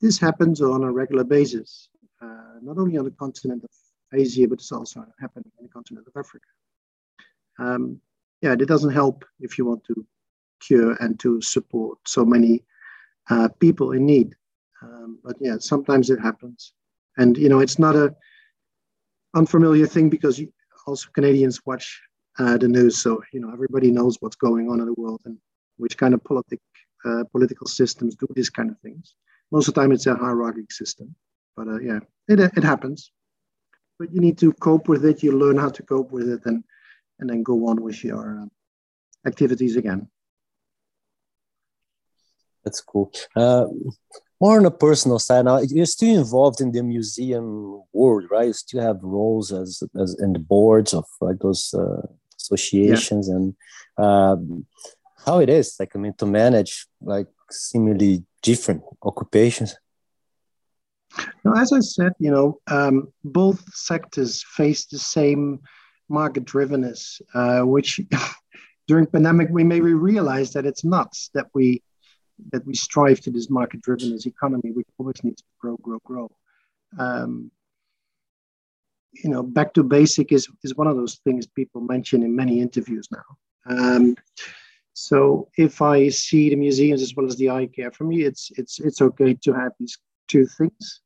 This 0.00 0.18
happens 0.18 0.60
on 0.60 0.84
a 0.84 0.92
regular 0.92 1.24
basis, 1.24 1.88
uh, 2.22 2.58
not 2.62 2.78
only 2.78 2.96
on 2.96 3.04
the 3.04 3.10
continent 3.12 3.64
of 3.64 3.70
Asia, 4.18 4.46
but 4.48 4.58
it's 4.58 4.72
also 4.72 5.04
happening 5.20 5.50
in 5.58 5.66
the 5.66 5.72
continent 5.72 6.06
of 6.06 6.18
Africa. 6.18 6.46
Um, 7.58 8.00
yeah, 8.42 8.52
it 8.52 8.68
doesn't 8.68 8.92
help 8.92 9.24
if 9.40 9.58
you 9.58 9.64
want 9.64 9.84
to 9.84 10.06
cure 10.60 10.96
and 11.00 11.18
to 11.20 11.40
support 11.40 11.98
so 12.06 12.24
many 12.24 12.62
uh, 13.30 13.48
people 13.60 13.92
in 13.92 14.06
need. 14.06 14.34
Um, 14.82 15.18
but 15.24 15.36
yeah, 15.40 15.56
sometimes 15.58 16.10
it 16.10 16.20
happens, 16.20 16.72
and 17.16 17.36
you 17.36 17.48
know 17.48 17.60
it's 17.60 17.78
not 17.78 17.96
a 17.96 18.14
unfamiliar 19.34 19.86
thing 19.86 20.10
because 20.10 20.40
also 20.86 21.08
Canadians 21.12 21.64
watch 21.66 22.00
uh, 22.38 22.56
the 22.58 22.68
news, 22.68 22.98
so 22.98 23.22
you 23.32 23.40
know 23.40 23.50
everybody 23.52 23.90
knows 23.90 24.18
what's 24.20 24.36
going 24.36 24.68
on 24.68 24.80
in 24.80 24.86
the 24.86 24.94
world 24.94 25.22
and 25.24 25.38
which 25.78 25.96
kind 25.96 26.14
of 26.14 26.22
politic 26.24 26.60
uh, 27.04 27.24
political 27.32 27.66
systems 27.66 28.14
do 28.14 28.26
these 28.34 28.50
kind 28.50 28.70
of 28.70 28.78
things. 28.80 29.14
Most 29.50 29.68
of 29.68 29.74
the 29.74 29.80
time, 29.80 29.92
it's 29.92 30.06
a 30.06 30.14
hierarchic 30.14 30.70
system, 30.70 31.14
but 31.56 31.68
uh, 31.68 31.80
yeah, 31.80 32.00
it 32.28 32.38
it 32.40 32.64
happens. 32.64 33.10
But 33.98 34.12
you 34.12 34.20
need 34.20 34.36
to 34.38 34.52
cope 34.52 34.88
with 34.88 35.06
it. 35.06 35.22
You 35.22 35.32
learn 35.32 35.56
how 35.56 35.70
to 35.70 35.82
cope 35.82 36.12
with 36.12 36.28
it, 36.28 36.44
and 36.44 36.62
and 37.18 37.28
then 37.30 37.42
go 37.42 37.66
on 37.68 37.82
with 37.82 38.04
your 38.04 38.40
um, 38.40 38.50
activities 39.26 39.76
again. 39.76 40.08
That's 42.64 42.80
cool. 42.80 43.12
Uh, 43.36 43.66
more 44.40 44.58
on 44.58 44.66
a 44.66 44.70
personal 44.70 45.18
side 45.18 45.44
now, 45.44 45.60
you're 45.60 45.86
still 45.86 46.18
involved 46.18 46.60
in 46.60 46.72
the 46.72 46.82
museum 46.82 47.82
world, 47.92 48.24
right? 48.30 48.48
You 48.48 48.52
still 48.52 48.82
have 48.82 48.98
roles 49.02 49.52
as, 49.52 49.82
as 49.98 50.18
in 50.20 50.32
the 50.32 50.38
boards 50.40 50.92
of 50.92 51.04
like 51.20 51.38
those 51.38 51.72
uh, 51.72 52.02
associations, 52.36 53.28
yeah. 53.28 53.36
and 53.36 53.54
um, 53.96 54.66
how 55.24 55.38
it 55.38 55.48
is, 55.48 55.76
like 55.80 55.94
I 55.94 55.98
mean, 55.98 56.14
to 56.18 56.26
manage 56.26 56.86
like 57.00 57.28
seemingly 57.50 58.24
different 58.42 58.82
occupations. 59.02 59.76
Now, 61.44 61.54
as 61.54 61.72
I 61.72 61.80
said, 61.80 62.12
you 62.18 62.30
know, 62.30 62.60
um, 62.66 63.12
both 63.24 63.62
sectors 63.74 64.44
face 64.56 64.84
the 64.86 64.98
same 64.98 65.60
market 66.08 66.44
drivenness, 66.44 67.20
uh, 67.34 67.62
which 67.62 68.00
during 68.88 69.06
pandemic 69.06 69.48
we 69.50 69.64
maybe 69.64 69.92
realize 69.94 70.52
that 70.52 70.66
it's 70.66 70.84
nuts 70.84 71.30
that 71.34 71.46
we 71.54 71.82
that 72.52 72.66
we 72.66 72.74
strive 72.74 73.20
to 73.20 73.30
this 73.30 73.48
market 73.48 73.80
drivenness 73.80 74.26
economy, 74.26 74.70
which 74.72 74.86
always 74.98 75.24
needs 75.24 75.40
to 75.40 75.48
grow, 75.58 75.76
grow, 75.78 75.98
grow. 76.04 76.30
Um, 76.98 77.50
you 79.12 79.30
know, 79.30 79.42
back 79.42 79.72
to 79.74 79.82
basic 79.82 80.32
is 80.32 80.48
is 80.62 80.74
one 80.76 80.86
of 80.86 80.96
those 80.96 81.16
things 81.24 81.46
people 81.46 81.80
mention 81.80 82.22
in 82.22 82.36
many 82.36 82.60
interviews 82.60 83.08
now. 83.10 83.26
Um, 83.68 84.16
So 84.98 85.50
if 85.58 85.82
I 85.82 86.08
see 86.08 86.48
the 86.48 86.56
museums 86.56 87.02
as 87.02 87.14
well 87.14 87.26
as 87.26 87.36
the 87.36 87.50
eye 87.50 87.66
care, 87.66 87.92
for 87.92 88.04
me, 88.04 88.22
it's 88.22 88.50
it's 88.56 88.80
it's 88.80 89.02
okay 89.02 89.34
to 89.44 89.52
have 89.52 89.72
these 89.78 89.98
two 90.26 90.46
things. 90.46 91.02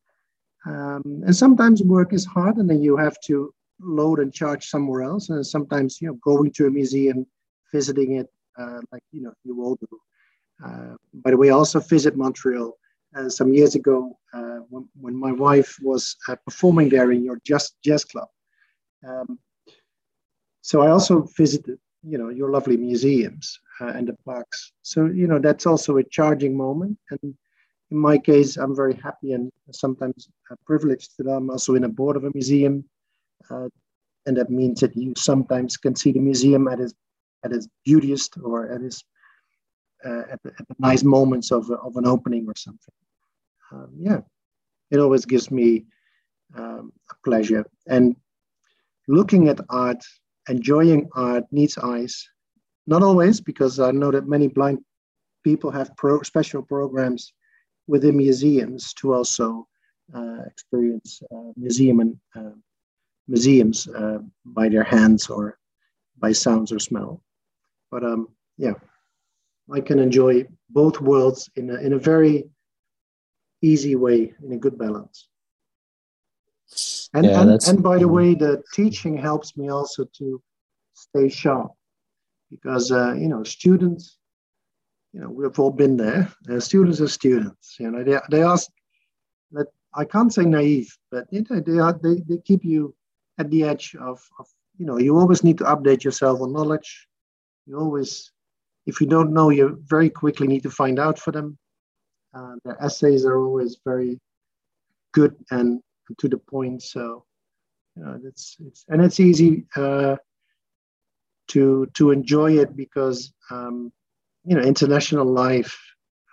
Um, 0.64 1.02
and 1.26 1.34
sometimes 1.34 1.82
work 1.82 2.12
is 2.12 2.24
hard, 2.24 2.58
and 2.58 2.70
then 2.70 2.80
you 2.80 2.96
have 2.96 3.16
to 3.26 3.52
load 3.83 4.19
and 4.19 4.33
charge 4.33 4.66
somewhere 4.66 5.03
else. 5.03 5.31
And 5.31 5.47
sometimes, 5.47 6.01
you 6.01 6.09
know, 6.09 6.14
going 6.14 6.51
to 6.53 6.66
a 6.66 6.71
museum, 6.71 7.27
visiting 7.73 8.16
it, 8.16 8.29
uh, 8.59 8.81
like 8.93 9.03
you 9.12 9.23
know, 9.23 9.33
you 9.45 9.62
all 9.62 9.77
do. 9.77 10.01
Uh, 10.64 10.95
by 11.14 11.31
the 11.31 11.37
way, 11.37 11.49
I 11.49 11.55
also 11.55 11.81
visit 11.81 12.16
Montreal 12.16 12.77
uh, 13.16 13.29
some 13.29 13.53
years 13.53 13.75
ago 13.75 14.19
uh, 14.35 14.59
when, 14.69 14.88
when, 15.01 15.16
my 15.16 15.33
wife 15.33 15.77
was 15.83 16.16
uh, 16.29 16.37
performing 16.45 16.88
there 16.88 17.12
in 17.12 17.25
your 17.25 17.40
Just 17.45 17.77
Jazz 17.83 18.05
Club. 18.05 18.29
Um, 19.07 19.38
so 20.61 20.83
I 20.83 20.90
also 20.90 21.27
visited, 21.37 21.79
you 22.03 22.19
know, 22.19 22.29
your 22.29 22.51
lovely 22.51 22.77
museums 22.77 23.59
uh, 23.81 23.88
and 23.88 24.07
the 24.07 24.16
parks. 24.25 24.73
So 24.83 25.07
you 25.07 25.27
know, 25.27 25.38
that's 25.38 25.66
also 25.66 25.97
a 25.97 26.05
charging 26.05 26.57
moment. 26.57 26.99
And 27.11 27.35
in 27.90 27.97
my 27.97 28.19
case, 28.19 28.57
I'm 28.57 28.77
very 28.77 28.95
happy 28.95 29.33
and 29.33 29.51
sometimes 29.73 30.29
privileged 30.66 31.12
that 31.19 31.29
I'm 31.29 31.51
also 31.51 31.75
in 31.75 31.85
a 31.85 31.88
board 31.88 32.16
of 32.16 32.25
a 32.25 32.31
museum. 32.35 32.85
And 33.50 34.37
that 34.37 34.50
means 34.50 34.81
that 34.81 34.96
you 34.96 35.12
sometimes 35.16 35.76
can 35.76 35.94
see 35.96 36.12
the 36.12 36.20
museum 36.20 36.68
at 36.68 36.81
its 36.81 36.94
at 37.44 37.53
its 37.53 37.68
beautiest 37.85 38.37
or 38.42 38.70
at 38.70 38.83
its 38.83 39.03
uh, 40.05 40.22
at, 40.31 40.42
the, 40.42 40.50
at, 40.59 40.68
the, 40.68 40.74
nice 40.79 41.03
moments 41.03 41.50
of, 41.50 41.70
of 41.70 41.96
an 41.96 42.07
opening 42.07 42.46
or 42.48 42.55
something. 42.57 42.94
Um, 43.72 43.90
yeah, 43.98 44.20
it 44.90 44.98
always 44.98 45.24
gives 45.26 45.50
me 45.50 45.85
um, 46.57 46.92
a 47.11 47.14
pleasure. 47.24 47.66
And 47.87 48.16
looking 49.09 49.48
at 49.48 49.61
art, 49.68 50.03
enjoying 50.48 51.09
art 51.14 51.44
needs 51.50 51.76
eyes. 51.79 52.26
Not 52.87 53.03
always, 53.03 53.40
because 53.40 53.79
I 53.79 53.90
know 53.90 54.11
that 54.11 54.26
many 54.26 54.48
blind 54.48 54.79
people 55.44 55.70
have 55.70 55.94
pro- 55.96 56.22
special 56.22 56.62
programs 56.62 57.33
within 57.87 58.16
museums 58.16 58.94
to 58.94 59.14
also 59.14 59.66
uh, 60.14 60.42
experience 60.46 61.22
uh, 61.31 61.53
museum 61.57 62.00
and 62.00 62.16
uh, 62.35 62.57
museums 63.31 63.88
uh, 63.88 64.19
by 64.45 64.69
their 64.69 64.83
hands 64.83 65.31
or 65.31 65.59
by 66.19 66.33
sounds 66.33 66.73
or 66.73 66.81
smell. 66.81 67.23
But 67.90 68.03
um, 68.05 68.29
yeah, 68.57 68.75
I 69.73 69.81
can 69.81 69.99
enjoy 69.99 70.47
both 70.69 71.01
worlds 71.01 71.49
in 71.55 71.71
a, 71.71 71.77
in 71.77 71.93
a 71.93 71.99
very 71.99 72.51
easy 73.62 73.95
way, 73.95 74.35
in 74.45 74.53
a 74.53 74.57
good 74.64 74.77
balance. 74.77 75.29
And, 77.14 77.27
yeah, 77.27 77.40
and, 77.40 77.51
and 77.69 77.83
by 77.83 77.99
the 77.99 78.09
way, 78.09 78.35
the 78.35 78.62
teaching 78.75 79.16
helps 79.16 79.57
me 79.57 79.71
also 79.71 80.05
to 80.19 80.43
stay 80.95 81.29
sharp 81.29 81.73
because, 82.51 82.93
uh, 82.93 83.14
you 83.14 83.29
know, 83.29 83.43
students, 83.43 84.19
you 85.12 85.21
know, 85.21 85.31
we've 85.31 85.59
all 85.59 85.73
been 85.73 85.97
there. 85.97 86.33
Uh, 86.49 86.61
students 86.61 87.01
are 87.01 87.09
students, 87.09 87.77
you 87.81 87.90
know, 87.90 88.03
they, 88.05 88.19
they 88.31 88.43
ask 88.43 88.69
that 89.53 89.66
I 89.95 90.05
can't 90.05 90.33
say 90.33 90.45
naive, 90.45 90.97
but 91.11 91.27
you 91.33 91.45
know, 91.49 91.61
they, 91.61 91.79
are, 91.79 91.99
they, 92.01 92.23
they 92.29 92.38
keep 92.38 92.64
you 92.64 92.95
at 93.40 93.50
the 93.50 93.64
edge 93.64 93.96
of, 94.11 94.18
of, 94.38 94.46
you 94.79 94.87
know, 94.87 94.98
you 94.98 95.16
always 95.16 95.42
need 95.42 95.59
to 95.59 95.64
update 95.64 96.05
yourself 96.05 96.40
on 96.40 96.53
knowledge. 96.53 96.90
You 97.66 97.79
always 97.79 98.33
if 98.87 99.00
you 99.00 99.07
don't 99.07 99.33
know, 99.33 99.50
you 99.50 99.81
very 99.87 100.11
quickly 100.11 100.46
need 100.46 100.62
to 100.62 100.70
find 100.70 100.98
out 100.98 101.18
for 101.18 101.33
them. 101.33 101.59
Uh, 102.35 102.55
their 102.64 102.83
essays 102.83 103.24
are 103.24 103.38
always 103.38 103.79
very 103.85 104.18
good 105.12 105.35
and 105.50 105.81
to 106.18 106.29
the 106.29 106.38
point. 106.38 106.83
So, 106.83 107.24
you 107.96 108.05
know, 108.05 108.20
it's, 108.24 108.57
it's 108.61 108.85
and 108.88 109.03
it's 109.03 109.20
easy 109.20 109.66
uh, 109.76 110.16
to 111.48 111.87
to 111.94 112.11
enjoy 112.11 112.59
it 112.59 112.76
because 112.76 113.33
um, 113.50 113.92
you 114.44 114.57
know 114.57 114.62
international 114.62 115.26
life 115.26 115.76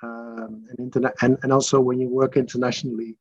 um, 0.04 0.66
and 0.70 0.80
internet 0.80 1.14
and, 1.22 1.38
and 1.44 1.52
also 1.52 1.80
when 1.80 2.00
you 2.00 2.10
work 2.10 2.38
internationally, 2.38 3.18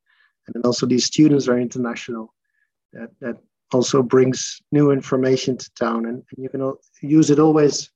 and 0.47 0.55
then 0.55 0.63
also 0.65 0.87
these 0.87 1.07
students 1.07 1.49
are 1.49 1.59
international. 1.59 2.35
That 2.93 3.11
that 3.21 3.37
also 3.73 4.03
brings 4.03 4.61
new 4.73 4.91
information 4.91 5.57
to 5.57 5.71
town, 5.75 6.07
and, 6.07 6.23
and 6.31 6.43
you 6.43 6.49
can 6.49 6.73
use 7.03 7.31
it 7.31 7.39
always 7.39 7.91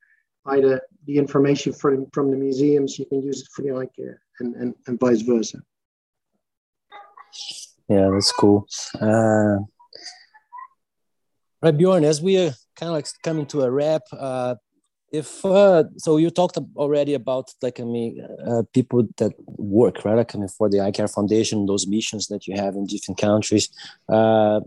either 0.47 0.81
the 1.07 1.17
information 1.17 1.73
from, 1.73 2.07
from 2.13 2.31
the 2.31 2.37
museums, 2.37 2.99
you 2.99 3.07
can 3.07 3.23
use 3.23 3.43
it 3.43 3.49
for 3.55 3.63
the 3.63 3.73
eye 3.77 3.89
care 3.97 4.21
and, 4.41 4.55
and, 4.57 4.75
and 4.87 4.99
vice 4.99 5.23
versa. 5.23 5.59
Yeah, 7.89 8.09
that's 8.13 8.33
cool. 8.33 8.67
Uh, 9.01 9.59
right, 11.63 11.77
Bjorn, 11.77 12.05
as 12.05 12.23
we 12.23 12.39
are 12.39 12.53
kind 12.77 12.91
of 12.91 12.95
like 12.95 13.07
coming 13.23 13.47
to 13.47 13.63
a 13.63 13.71
wrap, 13.71 14.03
uh, 14.13 14.55
if 15.13 15.45
uh, 15.45 15.85
so, 15.97 16.19
you 16.19 16.31
talked 16.31 16.57
already 16.77 17.15
about 17.15 17.51
like 17.63 17.81
I 17.81 17.85
mean, 17.85 18.25
uh, 18.47 18.63
people 18.73 19.09
that 19.17 19.33
work 19.47 20.05
right, 20.05 20.15
like 20.15 20.35
I 20.37 20.39
mean, 20.39 20.49
for 20.49 20.69
the 20.69 20.81
Eye 20.81 20.93
Care 20.93 21.09
Foundation, 21.09 21.67
those 21.67 21.89
missions 21.89 22.29
that 22.29 22.47
you 22.47 22.55
have 22.55 22.77
in 22.77 22.87
different 22.87 23.19
countries. 23.19 23.71
Uh, 24.09 24.61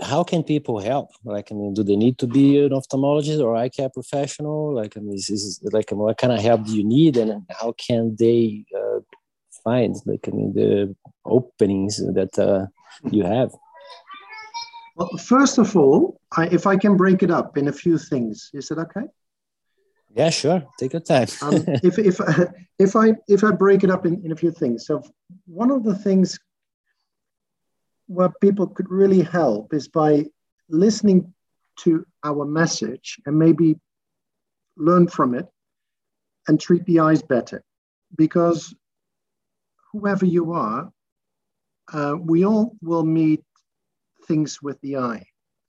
how 0.00 0.24
can 0.24 0.42
people 0.42 0.80
help? 0.80 1.10
Like, 1.24 1.52
I 1.52 1.54
mean, 1.54 1.74
do 1.74 1.82
they 1.82 1.96
need 1.96 2.18
to 2.18 2.26
be 2.26 2.64
an 2.64 2.70
ophthalmologist 2.70 3.42
or 3.42 3.54
eye 3.54 3.68
care 3.68 3.88
professional? 3.88 4.74
Like, 4.74 4.96
I 4.96 5.00
mean, 5.00 5.14
is, 5.14 5.30
is 5.30 5.60
like, 5.72 5.90
what 5.92 6.18
kind 6.18 6.32
of 6.32 6.40
help 6.40 6.64
do 6.64 6.76
you 6.76 6.84
need, 6.84 7.16
and 7.16 7.44
how 7.50 7.72
can 7.72 8.16
they 8.18 8.64
uh, 8.76 9.00
find, 9.62 9.94
like, 10.06 10.26
I 10.26 10.30
mean, 10.32 10.52
the 10.52 10.94
openings 11.24 11.98
that 11.98 12.38
uh, 12.38 12.66
you 13.10 13.24
have? 13.24 13.52
Well, 14.96 15.10
first 15.18 15.58
of 15.58 15.76
all, 15.76 16.20
I, 16.36 16.46
if 16.46 16.66
I 16.66 16.76
can 16.76 16.96
break 16.96 17.22
it 17.22 17.30
up 17.30 17.56
in 17.56 17.68
a 17.68 17.72
few 17.72 17.98
things, 17.98 18.50
is 18.52 18.70
it 18.70 18.78
okay? 18.78 19.06
Yeah, 20.14 20.30
sure. 20.30 20.62
Take 20.78 20.92
your 20.92 21.00
time. 21.00 21.26
um, 21.42 21.64
if 21.82 21.98
if 21.98 22.20
if 22.78 22.94
I 22.94 23.14
if 23.26 23.42
I 23.42 23.50
break 23.50 23.82
it 23.82 23.90
up 23.90 24.06
in, 24.06 24.24
in 24.24 24.30
a 24.30 24.36
few 24.36 24.52
things, 24.52 24.86
so 24.86 25.02
one 25.46 25.72
of 25.72 25.82
the 25.82 25.94
things 25.94 26.38
where 28.06 28.30
people 28.40 28.66
could 28.66 28.90
really 28.90 29.22
help 29.22 29.72
is 29.72 29.88
by 29.88 30.26
listening 30.68 31.32
to 31.76 32.06
our 32.22 32.44
message 32.44 33.18
and 33.26 33.38
maybe 33.38 33.78
learn 34.76 35.08
from 35.08 35.34
it 35.34 35.46
and 36.48 36.60
treat 36.60 36.84
the 36.84 37.00
eyes 37.00 37.22
better. 37.22 37.62
Because 38.16 38.74
whoever 39.92 40.26
you 40.26 40.52
are, 40.52 40.90
uh, 41.92 42.16
we 42.20 42.44
all 42.44 42.76
will 42.82 43.04
meet 43.04 43.42
things 44.26 44.62
with 44.62 44.80
the 44.80 44.96
eye. 44.96 45.24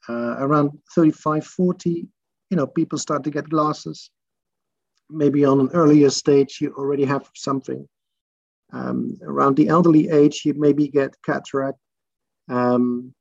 Uh, 0.07 0.35
around 0.37 0.71
35, 0.93 1.45
40, 1.45 2.07
you 2.49 2.57
know, 2.57 2.67
people 2.67 2.97
start 2.97 3.23
to 3.23 3.31
get 3.31 3.49
glasses. 3.49 4.09
Maybe 5.09 5.45
on 5.45 5.59
an 5.59 5.69
earlier 5.73 6.09
stage, 6.09 6.59
you 6.61 6.73
already 6.77 7.05
have 7.05 7.29
something. 7.35 7.87
Um, 8.71 9.17
around 9.23 9.55
the 9.55 9.67
elderly 9.67 10.09
age, 10.09 10.41
you 10.45 10.53
maybe 10.55 10.87
get 10.87 11.15
cataract 11.23 11.79
um, 12.49 13.13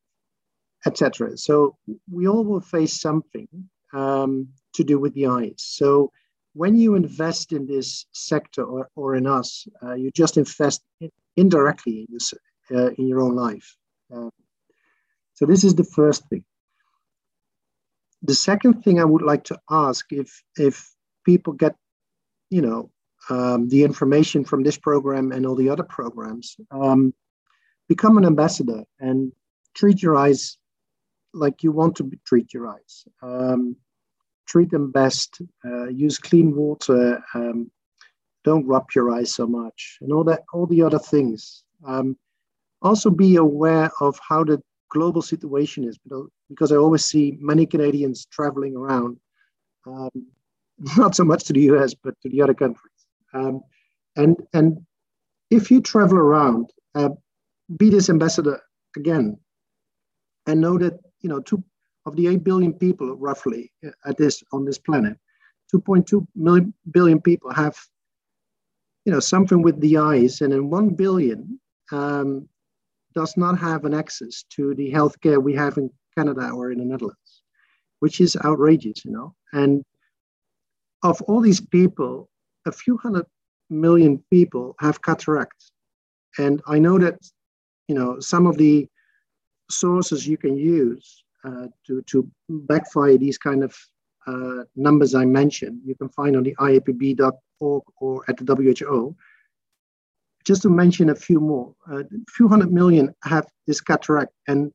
etc. 0.86 1.36
So 1.36 1.76
we 2.10 2.28
all 2.28 2.44
will 2.44 2.60
face 2.60 3.00
something 3.00 3.48
um, 3.92 4.48
to 4.74 4.84
do 4.84 4.98
with 4.98 5.14
the 5.14 5.26
eyes. 5.26 5.54
So 5.58 6.10
when 6.52 6.76
you 6.76 6.94
invest 6.94 7.52
in 7.52 7.66
this 7.66 8.06
sector 8.12 8.62
or, 8.62 8.88
or 8.94 9.16
in 9.16 9.26
us, 9.26 9.66
uh, 9.82 9.94
you 9.94 10.10
just 10.10 10.36
invest 10.36 10.82
indirectly 11.36 12.00
in, 12.00 12.06
this, 12.10 12.34
uh, 12.70 12.90
in 12.92 13.08
your 13.08 13.20
own 13.20 13.34
life. 13.34 13.76
Uh, 14.14 14.30
so 15.34 15.46
this 15.46 15.64
is 15.64 15.74
the 15.74 15.84
first 15.84 16.28
thing. 16.28 16.44
The 18.22 18.34
second 18.34 18.82
thing 18.82 19.00
I 19.00 19.04
would 19.04 19.22
like 19.22 19.44
to 19.44 19.58
ask 19.68 20.10
if 20.10 20.42
if 20.56 20.90
people 21.26 21.52
get, 21.52 21.74
you 22.48 22.62
know, 22.62 22.90
um, 23.28 23.68
the 23.68 23.82
information 23.82 24.44
from 24.44 24.62
this 24.62 24.78
program 24.78 25.32
and 25.32 25.44
all 25.44 25.56
the 25.56 25.68
other 25.68 25.82
programs, 25.82 26.56
um, 26.70 27.12
become 27.88 28.16
an 28.16 28.24
ambassador 28.24 28.84
and 29.00 29.32
treat 29.74 30.02
your 30.02 30.16
eyes 30.16 30.58
like 31.32 31.62
you 31.62 31.72
want 31.72 31.96
to 31.96 32.10
treat 32.24 32.54
your 32.54 32.68
eyes. 32.68 33.04
Um, 33.22 33.76
treat 34.46 34.70
them 34.70 34.90
best. 34.90 35.40
Uh, 35.64 35.88
use 35.88 36.18
clean 36.18 36.54
water. 36.54 37.22
Um, 37.34 37.70
don't 38.44 38.66
rub 38.66 38.86
your 38.94 39.10
eyes 39.10 39.32
so 39.34 39.46
much, 39.46 39.98
and 40.02 40.12
all 40.12 40.24
that, 40.24 40.42
all 40.52 40.66
the 40.66 40.82
other 40.82 40.98
things. 40.98 41.64
Um, 41.86 42.16
also, 42.82 43.08
be 43.10 43.36
aware 43.36 43.90
of 44.00 44.18
how 44.26 44.44
the 44.44 44.62
global 44.90 45.22
situation 45.22 45.84
is, 45.84 45.98
because 46.50 46.70
I 46.70 46.76
always 46.76 47.06
see 47.06 47.38
many 47.40 47.64
Canadians 47.64 48.26
traveling 48.26 48.76
around, 48.76 49.18
um, 49.86 50.10
not 50.96 51.16
so 51.16 51.24
much 51.24 51.44
to 51.44 51.52
the 51.54 51.62
US, 51.72 51.94
but 51.94 52.14
to 52.22 52.28
the 52.28 52.42
other 52.42 52.54
countries. 52.54 52.92
Um, 53.32 53.62
and 54.16 54.36
and 54.52 54.84
if 55.50 55.70
you 55.70 55.80
travel 55.80 56.18
around, 56.18 56.70
uh, 56.94 57.10
be 57.76 57.90
this 57.90 58.10
ambassador 58.10 58.60
again 58.96 59.38
and 60.46 60.60
know 60.60 60.78
that 60.78 60.98
you 61.20 61.28
know 61.28 61.40
two 61.40 61.62
of 62.06 62.16
the 62.16 62.28
8 62.28 62.44
billion 62.44 62.72
people 62.74 63.16
roughly 63.16 63.72
at 64.04 64.16
this 64.16 64.42
on 64.52 64.64
this 64.64 64.78
planet 64.78 65.16
2.2 65.74 66.26
million 66.36 66.74
billion 66.90 67.20
people 67.20 67.50
have 67.52 67.76
you 69.04 69.12
know 69.12 69.20
something 69.20 69.62
with 69.62 69.80
the 69.80 69.96
eyes 69.96 70.40
and 70.40 70.52
then 70.52 70.70
1 70.70 70.90
billion 70.90 71.58
um, 71.92 72.48
does 73.14 73.36
not 73.36 73.58
have 73.58 73.84
an 73.84 73.94
access 73.94 74.44
to 74.50 74.74
the 74.74 74.90
healthcare 74.92 75.42
we 75.42 75.54
have 75.54 75.78
in 75.78 75.90
canada 76.16 76.50
or 76.50 76.70
in 76.72 76.78
the 76.78 76.84
netherlands 76.84 77.42
which 78.00 78.20
is 78.20 78.36
outrageous 78.44 79.04
you 79.04 79.12
know 79.12 79.34
and 79.52 79.84
of 81.04 81.20
all 81.22 81.40
these 81.40 81.60
people, 81.60 82.28
a 82.66 82.72
few 82.72 82.96
hundred 82.96 83.26
million 83.70 84.24
people 84.30 84.74
have 84.80 85.02
cataract. 85.02 85.70
And 86.38 86.60
I 86.66 86.78
know 86.78 86.98
that, 86.98 87.18
you 87.88 87.94
know, 87.94 88.20
some 88.20 88.46
of 88.46 88.56
the 88.56 88.88
sources 89.70 90.26
you 90.26 90.36
can 90.36 90.56
use 90.56 91.24
uh, 91.44 91.66
to, 91.86 92.02
to 92.02 92.28
backfire 92.48 93.18
these 93.18 93.38
kind 93.38 93.62
of 93.62 93.76
uh, 94.26 94.64
numbers 94.76 95.14
I 95.14 95.24
mentioned, 95.24 95.80
you 95.84 95.94
can 95.94 96.08
find 96.08 96.36
on 96.36 96.42
the 96.42 96.54
IAPB.org 96.56 97.82
or 98.00 98.24
at 98.28 98.38
the 98.38 98.54
WHO. 98.54 99.14
Just 100.46 100.62
to 100.62 100.70
mention 100.70 101.10
a 101.10 101.14
few 101.14 101.40
more, 101.40 101.74
uh, 101.90 102.00
a 102.00 102.30
few 102.30 102.48
hundred 102.48 102.72
million 102.72 103.14
have 103.24 103.46
this 103.66 103.80
cataract, 103.80 104.32
and 104.46 104.72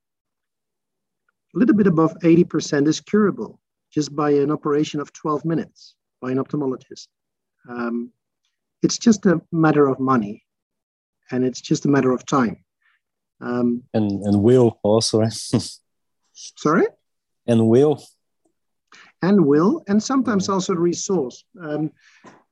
a 1.56 1.58
little 1.58 1.76
bit 1.76 1.88
above 1.88 2.16
80% 2.24 2.88
is 2.88 3.00
curable 3.00 3.60
just 3.92 4.16
by 4.16 4.32
an 4.32 4.52
operation 4.52 5.00
of 5.00 5.12
12 5.14 5.46
minutes 5.46 5.96
by 6.22 6.32
an 6.32 6.38
ophthalmologist. 6.38 7.08
Um, 7.68 8.12
it's 8.84 8.98
just 8.98 9.26
a 9.26 9.42
matter 9.52 9.88
of 9.88 10.00
money 10.00 10.44
and 11.32 11.44
it's 11.44 11.62
just 11.62 11.86
a 11.86 11.90
matter 11.90 12.12
of 12.12 12.26
time. 12.26 12.64
Um, 13.42 13.84
and, 13.94 14.24
and 14.24 14.42
will 14.42 14.80
also. 14.84 15.24
sorry? 16.34 16.86
And 17.48 17.68
will. 17.68 18.04
And 19.22 19.46
will, 19.46 19.84
and 19.88 20.02
sometimes 20.02 20.48
also 20.48 20.74
resource. 20.74 21.44
Um, 21.62 21.92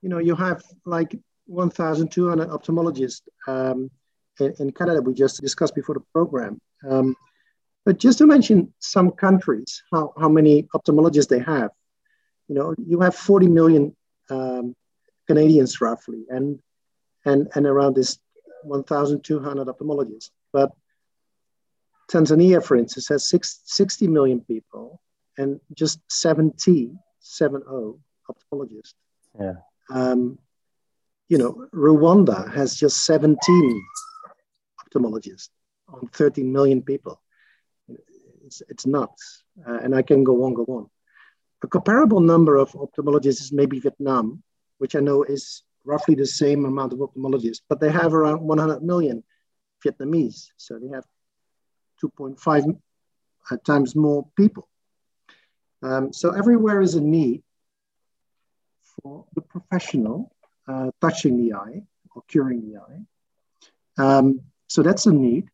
you 0.01 0.09
know, 0.09 0.17
you 0.19 0.35
have 0.35 0.63
like 0.85 1.17
1,200 1.45 2.49
ophthalmologists 2.49 3.21
um, 3.47 3.89
in, 4.39 4.53
in, 4.59 4.71
Canada, 4.71 5.01
we 5.01 5.13
just 5.13 5.41
discussed 5.41 5.75
before 5.75 5.95
the 5.95 6.03
program. 6.13 6.59
Um, 6.87 7.15
but 7.85 7.99
just 7.99 8.17
to 8.17 8.27
mention 8.27 8.73
some 8.79 9.11
countries, 9.11 9.81
how, 9.91 10.13
how 10.19 10.27
many 10.27 10.63
ophthalmologists 10.75 11.29
they 11.29 11.39
have, 11.39 11.71
you 12.47 12.55
know, 12.55 12.75
you 12.85 12.99
have 12.99 13.15
40 13.15 13.47
million 13.47 13.95
um, 14.29 14.75
Canadians 15.27 15.81
roughly, 15.81 16.25
and 16.29 16.59
and 17.25 17.49
and 17.55 17.65
around 17.65 17.95
this 17.95 18.19
1,200 18.63 19.67
ophthalmologists. 19.67 20.31
But 20.57 20.71
Tanzania, 22.11 22.63
for 22.63 22.75
instance, 22.77 23.09
has 23.09 23.29
six, 23.29 23.61
60 23.65 24.07
million 24.07 24.39
people 24.41 24.99
and 25.37 25.59
just 25.75 25.99
70, 26.09 26.93
70 27.19 27.63
ophthalmologists. 28.27 28.95
Yeah. 29.39 29.57
Um, 29.91 30.39
you 31.29 31.37
know, 31.37 31.67
Rwanda 31.75 32.51
has 32.55 32.75
just 32.75 33.05
17 33.05 33.37
ophthalmologists 34.81 35.49
on 35.89 36.07
13 36.07 36.51
million 36.51 36.81
people. 36.81 37.21
It's, 38.47 38.63
it's 38.67 38.87
nuts. 38.87 39.43
Uh, 39.67 39.77
and 39.83 39.93
I 39.93 40.01
can 40.01 40.23
go 40.23 40.43
on, 40.45 40.55
go 40.55 40.65
on. 40.69 40.89
A 41.63 41.67
comparable 41.67 42.19
number 42.19 42.55
of 42.55 42.71
ophthalmologists 42.71 43.41
is 43.41 43.51
maybe 43.51 43.79
Vietnam, 43.79 44.41
which 44.79 44.95
I 44.95 45.01
know 45.01 45.21
is 45.21 45.61
roughly 45.85 46.15
the 46.15 46.25
same 46.25 46.65
amount 46.65 46.93
of 46.93 46.99
ophthalmologists, 46.99 47.61
but 47.69 47.79
they 47.79 47.91
have 47.91 48.15
around 48.15 48.41
100 48.41 48.81
million 48.81 49.23
Vietnamese. 49.85 50.49
So 50.57 50.79
they 50.79 50.89
have 50.89 51.05
2.5 52.03 52.79
uh, 53.49 53.57
times 53.65 53.95
more 53.95 54.27
people. 54.35 54.67
Um, 55.83 56.11
so 56.11 56.31
everywhere 56.31 56.81
is 56.81 56.95
a 56.95 57.01
need 57.01 57.43
for 58.83 59.25
the 59.35 59.41
professional 59.41 60.31
uh, 60.67 60.91
touching 61.01 61.37
the 61.37 61.53
eye 61.53 61.83
or 62.15 62.23
curing 62.27 62.61
the 62.61 62.79
eye. 62.79 63.01
Um, 63.97 64.41
so 64.67 64.81
that's 64.81 65.05
a 65.05 65.13
need. 65.13 65.49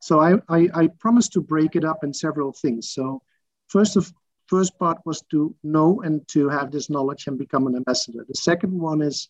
So 0.00 0.20
I, 0.20 0.34
I, 0.48 0.68
I 0.74 0.86
promised 0.98 1.32
to 1.34 1.40
break 1.40 1.76
it 1.76 1.84
up 1.84 2.02
in 2.02 2.12
several 2.12 2.52
things. 2.52 2.90
So 2.90 3.22
first 3.68 3.96
of 3.96 4.12
first 4.46 4.78
part 4.78 4.98
was 5.06 5.22
to 5.30 5.54
know 5.62 6.02
and 6.02 6.26
to 6.28 6.48
have 6.48 6.70
this 6.70 6.90
knowledge 6.90 7.26
and 7.26 7.38
become 7.38 7.66
an 7.66 7.76
ambassador. 7.76 8.24
The 8.28 8.34
second 8.34 8.78
one 8.78 9.00
is 9.00 9.28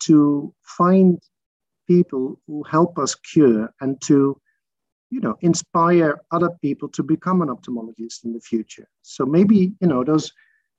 to 0.00 0.52
find 0.62 1.18
people 1.86 2.40
who 2.46 2.62
help 2.64 2.98
us 2.98 3.14
cure 3.14 3.72
and 3.80 4.00
to 4.02 4.40
you 5.10 5.20
know 5.20 5.36
inspire 5.40 6.20
other 6.30 6.50
people 6.62 6.88
to 6.88 7.02
become 7.02 7.42
an 7.42 7.48
ophthalmologist 7.48 8.24
in 8.24 8.32
the 8.32 8.40
future. 8.40 8.88
So 9.02 9.24
maybe 9.24 9.72
you 9.80 9.88
know 9.88 10.04
those 10.04 10.32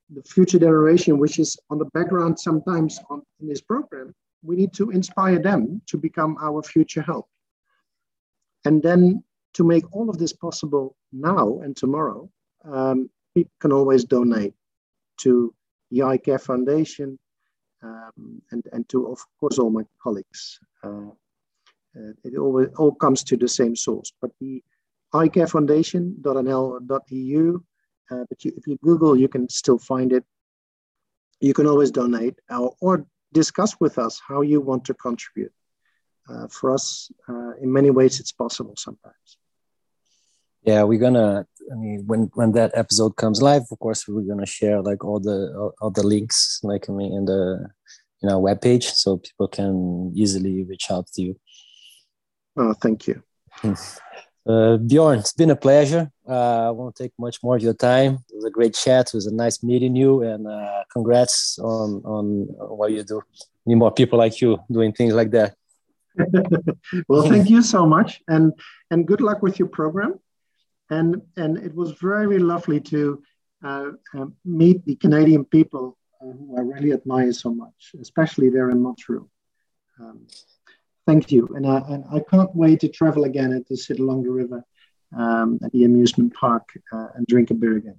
the 0.10 0.24
future 0.24 0.60
generation 0.60 1.18
which 1.18 1.40
is 1.40 1.58
on 1.70 1.80
the 1.80 1.86
background 1.86 2.40
sometimes 2.40 3.00
on 3.10 3.22
in 3.40 3.48
this 3.48 3.62
program 3.62 4.14
we 4.44 4.56
need 4.56 4.74
to 4.74 4.92
inspire 4.92 5.40
them 5.40 5.82
to 5.88 5.98
become 5.98 6.38
our 6.40 6.62
future 6.62 7.02
help. 7.02 7.28
And 8.66 8.82
then 8.84 9.24
to 9.54 9.64
make 9.64 9.86
all 9.96 10.10
of 10.10 10.18
this 10.18 10.34
possible 10.34 10.96
now 11.12 11.60
and 11.64 11.76
tomorrow 11.76 12.30
um, 12.66 13.10
people 13.34 13.52
can 13.60 13.72
always 13.72 14.04
donate 14.04 14.54
to 15.18 15.54
the 15.92 16.04
eye 16.04 16.18
care 16.18 16.40
foundation 16.40 17.18
um, 17.86 18.42
and, 18.52 18.64
and 18.72 18.88
to, 18.90 19.08
of 19.08 19.20
course, 19.40 19.58
all 19.60 19.70
my 19.70 19.84
colleagues. 20.02 20.60
Uh, 20.84 21.12
uh, 21.98 22.12
it 22.24 22.38
always 22.38 22.70
all 22.78 22.94
comes 22.94 23.24
to 23.24 23.38
the 23.38 23.48
same 23.48 23.76
source. 23.76 24.12
But 24.22 24.32
the 24.40 24.64
eyecarefoundation.nl.eu, 25.14 27.64
uh, 28.12 28.24
but 28.30 28.46
you, 28.46 28.52
if 28.58 28.68
you 28.68 28.78
Google, 28.84 29.18
you 29.18 29.28
can 29.28 29.50
still 29.50 29.78
find 29.78 30.14
it. 30.14 30.24
You 31.40 31.54
can 31.54 31.68
always 31.68 31.92
donate 31.92 32.40
or, 32.50 32.76
or 32.82 33.06
discuss 33.34 33.80
with 33.80 34.00
us 34.00 34.22
how 34.26 34.42
you 34.42 34.62
want 34.62 34.86
to 34.86 34.94
contribute. 34.94 35.52
Uh, 36.28 36.48
for 36.48 36.72
us, 36.72 37.12
uh, 37.30 37.52
in 37.62 37.72
many 37.72 37.92
ways, 37.92 38.20
it's 38.20 38.32
possible 38.32 38.74
sometimes. 38.78 39.38
Yeah, 40.66 40.84
we're 40.84 41.00
gonna. 41.00 41.46
I 41.72 41.76
mean, 41.76 42.04
when 42.06 42.32
when 42.34 42.52
that 42.54 42.72
episode 42.74 43.16
comes 43.16 43.42
live, 43.42 43.64
of 43.72 43.80
course, 43.80 44.08
we're 44.08 44.22
gonna 44.22 44.46
share 44.46 44.82
like 44.82 45.04
all 45.04 45.20
the 45.20 45.54
all, 45.58 45.74
all 45.82 45.92
the 45.92 46.06
links, 46.06 46.60
like 46.64 46.90
I 46.90 46.94
mean, 46.94 47.14
in 47.14 47.26
the 47.26 47.70
you 48.22 48.30
know 48.30 48.42
webpage, 48.42 48.84
so 48.84 49.18
people 49.18 49.48
can 49.48 50.12
easily 50.16 50.64
reach 50.64 50.90
out 50.90 51.08
to 51.14 51.22
you. 51.22 51.40
Oh, 52.58 52.74
thank 52.74 53.08
you. 53.08 53.22
Uh, 54.48 54.78
Bjorn, 54.78 55.20
it's 55.20 55.34
been 55.34 55.50
a 55.50 55.56
pleasure. 55.56 56.12
Uh, 56.28 56.68
I 56.68 56.70
won't 56.70 56.96
take 56.96 57.14
much 57.18 57.42
more 57.42 57.56
of 57.56 57.64
your 57.64 57.74
time. 57.74 58.20
It 58.30 58.36
was 58.36 58.46
a 58.46 58.52
great 58.52 58.76
chat. 58.76 59.08
It 59.08 59.16
was 59.16 59.26
a 59.26 59.34
nice 59.34 59.64
meeting 59.64 59.96
you, 59.96 60.22
and 60.22 60.48
uh, 60.48 60.84
congrats 60.94 61.58
on, 61.58 62.04
on 62.06 62.46
what 62.78 62.92
you 62.92 63.04
do. 63.04 63.22
Need 63.66 63.76
more 63.76 63.92
people 63.92 64.20
like 64.20 64.40
you 64.42 64.60
doing 64.72 64.94
things 64.94 65.14
like 65.14 65.32
that. 65.32 65.56
well, 67.08 67.28
thank 67.28 67.50
you 67.50 67.62
so 67.62 67.86
much, 67.86 68.22
and 68.28 68.54
and 68.92 69.08
good 69.08 69.20
luck 69.20 69.42
with 69.42 69.58
your 69.58 69.68
program. 69.68 70.20
And 70.90 71.22
and 71.36 71.58
it 71.58 71.74
was 71.74 71.92
very 71.94 72.40
lovely 72.40 72.80
to 72.82 73.22
uh, 73.64 73.92
uh, 74.14 74.26
meet 74.44 74.86
the 74.86 74.96
Canadian 74.96 75.46
people 75.46 75.98
uh, 76.22 76.26
who 76.26 76.58
I 76.58 76.62
really 76.62 76.94
admire 76.94 77.34
so 77.34 77.54
much, 77.54 77.96
especially 78.00 78.50
there 78.50 78.70
in 78.70 78.82
Montreal. 78.82 79.30
Um, 80.00 80.28
thank 81.08 81.32
you. 81.32 81.50
And 81.56 81.66
I, 81.66 81.78
and 81.90 82.04
I 82.12 82.20
can't 82.20 82.56
wait 82.56 82.82
to 82.82 82.90
travel 82.90 83.24
again 83.24 83.54
and 83.54 83.66
to 83.68 83.78
sit 83.78 84.00
along 84.00 84.24
the 84.24 84.32
river 84.32 84.64
um, 85.16 85.60
at 85.64 85.72
the 85.72 85.84
amusement 85.84 86.34
park 86.34 86.70
uh, 86.92 87.08
and 87.16 87.26
drink 87.28 87.52
a 87.52 87.54
beer 87.54 87.78
again. 87.78 87.98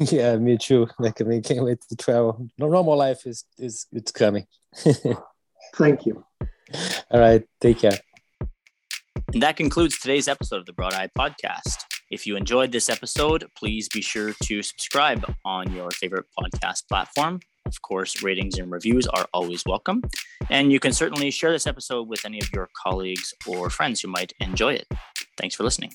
Yeah, 0.10 0.36
me 0.38 0.58
too. 0.58 0.88
Like 0.98 1.20
I 1.20 1.24
mean, 1.24 1.42
can't 1.42 1.62
wait 1.64 1.80
to 1.88 1.94
travel. 1.94 2.48
No 2.58 2.68
normal 2.68 2.96
life 2.96 3.26
is 3.26 3.44
is 3.58 3.86
it's 3.92 4.10
coming. 4.10 4.44
Thank 5.76 6.04
you. 6.04 6.24
All 7.10 7.20
right, 7.20 7.44
take 7.60 7.78
care. 7.78 7.98
And 9.32 9.42
that 9.42 9.56
concludes 9.56 9.98
today's 10.00 10.26
episode 10.26 10.58
of 10.58 10.66
the 10.66 10.72
Broad 10.72 10.94
Eye 10.94 11.10
Podcast. 11.16 11.93
If 12.10 12.26
you 12.26 12.36
enjoyed 12.36 12.70
this 12.70 12.88
episode, 12.88 13.46
please 13.56 13.88
be 13.88 14.02
sure 14.02 14.32
to 14.44 14.62
subscribe 14.62 15.24
on 15.44 15.72
your 15.72 15.90
favorite 15.90 16.26
podcast 16.38 16.86
platform. 16.88 17.40
Of 17.66 17.80
course, 17.82 18.22
ratings 18.22 18.58
and 18.58 18.70
reviews 18.70 19.06
are 19.06 19.26
always 19.32 19.62
welcome. 19.66 20.02
And 20.50 20.70
you 20.70 20.78
can 20.78 20.92
certainly 20.92 21.30
share 21.30 21.50
this 21.50 21.66
episode 21.66 22.08
with 22.08 22.24
any 22.24 22.38
of 22.40 22.52
your 22.52 22.68
colleagues 22.82 23.32
or 23.46 23.70
friends 23.70 24.00
who 24.00 24.08
might 24.08 24.32
enjoy 24.40 24.74
it. 24.74 24.86
Thanks 25.38 25.54
for 25.54 25.64
listening. 25.64 25.92